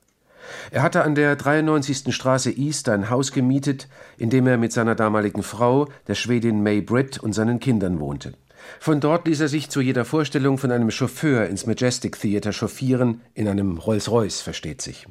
Er 0.70 0.82
hatte 0.82 1.02
an 1.02 1.14
der 1.14 1.36
93. 1.36 2.14
Straße 2.14 2.50
East 2.50 2.88
ein 2.88 3.11
Haus 3.11 3.32
gemietet, 3.32 3.88
in 4.16 4.30
dem 4.30 4.46
er 4.46 4.59
mit 4.59 4.72
seiner 4.72 4.94
damaligen 4.94 5.42
Frau, 5.42 5.88
der 6.09 6.14
Schwedin 6.14 6.62
May 6.62 6.80
Britt, 6.80 7.18
und 7.18 7.32
seinen 7.32 7.61
Kindern 7.61 8.00
wohnte. 8.00 8.34
Von 8.80 9.00
dort 9.00 9.26
ließ 9.26 9.40
er 9.40 9.48
sich 9.48 9.70
zu 9.70 9.80
jeder 9.80 10.04
Vorstellung 10.04 10.59
von 10.59 10.72
einem 10.72 10.90
Chauffeur 10.90 11.46
ins 11.46 11.66
Majestic 11.66 12.20
Theater 12.20 12.52
chauffieren, 12.52 13.20
in 13.34 13.48
einem 13.48 13.78
Rolls-Royce, 13.78 14.40
versteht 14.40 14.82
sich. 14.82 15.07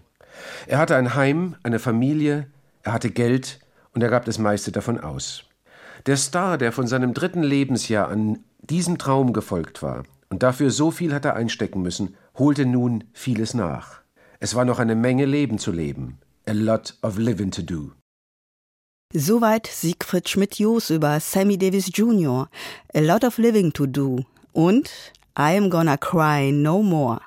Er 0.67 0.77
hatte 0.77 0.95
ein 0.95 1.15
Heim, 1.15 1.55
eine 1.63 1.79
Familie, 1.79 2.47
er 2.83 2.93
hatte 2.93 3.09
Geld 3.09 3.59
und 3.93 4.01
er 4.01 4.09
gab 4.09 4.25
das 4.25 4.37
meiste 4.37 4.71
davon 4.71 4.99
aus. 4.99 5.44
Der 6.05 6.17
Star, 6.17 6.59
der 6.59 6.71
von 6.71 6.85
seinem 6.85 7.15
dritten 7.15 7.41
Lebensjahr 7.41 8.09
an 8.09 8.43
diesem 8.61 8.99
Traum 8.99 9.33
gefolgt 9.33 9.81
war 9.81 10.03
und 10.29 10.43
dafür 10.43 10.69
so 10.69 10.91
viel 10.91 11.13
hatte 11.13 11.33
einstecken 11.33 11.81
müssen, 11.81 12.15
holte 12.37 12.67
nun 12.67 13.05
vieles 13.13 13.55
nach. 13.55 14.01
Es 14.39 14.53
war 14.53 14.65
noch 14.65 14.77
eine 14.77 14.95
Menge 14.95 15.25
Leben 15.25 15.57
zu 15.57 15.71
leben. 15.71 16.19
A 16.47 16.51
lot 16.51 16.95
of 17.01 17.17
living 17.17 17.49
to 17.49 17.63
do. 17.63 17.91
Soweit 19.13 19.65
Siegfried 19.65 20.29
Schmidt-Jos 20.29 20.91
über 20.91 21.19
Sammy 21.19 21.57
Davis 21.57 21.89
Jr., 21.91 22.49
A 22.93 22.99
Lot 22.99 23.23
of 23.23 23.37
Living 23.37 23.71
to 23.73 23.87
Do 23.87 24.25
und 24.51 24.89
I 25.37 25.57
Am 25.57 25.69
Gonna 25.69 25.97
Cry 25.97 26.51
No 26.51 26.83
More. 26.83 27.21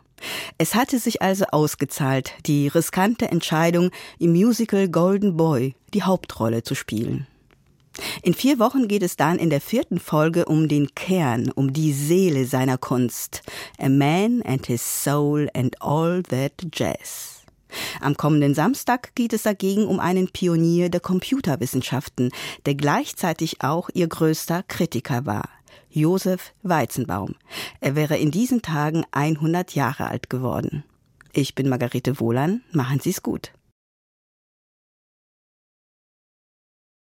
Es 0.58 0.74
hatte 0.74 0.98
sich 0.98 1.22
also 1.22 1.46
ausgezahlt, 1.46 2.32
die 2.46 2.68
riskante 2.68 3.28
Entscheidung, 3.28 3.90
im 4.18 4.32
Musical 4.32 4.88
Golden 4.88 5.36
Boy 5.36 5.74
die 5.94 6.02
Hauptrolle 6.02 6.62
zu 6.62 6.74
spielen. 6.74 7.26
In 8.22 8.34
vier 8.34 8.58
Wochen 8.58 8.88
geht 8.88 9.02
es 9.02 9.16
dann 9.16 9.38
in 9.38 9.50
der 9.50 9.60
vierten 9.60 9.98
Folge 9.98 10.44
um 10.44 10.68
den 10.68 10.94
Kern, 10.94 11.50
um 11.50 11.72
die 11.72 11.92
Seele 11.92 12.46
seiner 12.46 12.78
Kunst. 12.78 13.42
A 13.78 13.88
Man 13.88 14.42
and 14.42 14.66
His 14.66 15.04
Soul 15.04 15.48
and 15.54 15.80
All 15.82 16.22
That 16.24 16.52
Jazz. 16.72 17.42
Am 18.00 18.16
kommenden 18.16 18.54
Samstag 18.54 19.14
geht 19.14 19.32
es 19.32 19.42
dagegen 19.42 19.86
um 19.86 20.00
einen 20.00 20.28
Pionier 20.28 20.88
der 20.88 21.00
Computerwissenschaften, 21.00 22.30
der 22.66 22.74
gleichzeitig 22.74 23.62
auch 23.62 23.90
ihr 23.92 24.08
größter 24.08 24.62
Kritiker 24.62 25.26
war. 25.26 25.48
Josef 25.90 26.52
Weizenbaum. 26.62 27.34
Er 27.80 27.96
wäre 27.96 28.16
in 28.16 28.30
diesen 28.30 28.62
Tagen 28.62 29.04
100 29.10 29.74
Jahre 29.74 30.08
alt 30.08 30.30
geworden. 30.30 30.84
Ich 31.32 31.54
bin 31.54 31.68
Margarete 31.68 32.20
Wohlan. 32.20 32.62
Machen 32.72 33.00
Sie's 33.00 33.22
gut. 33.22 33.52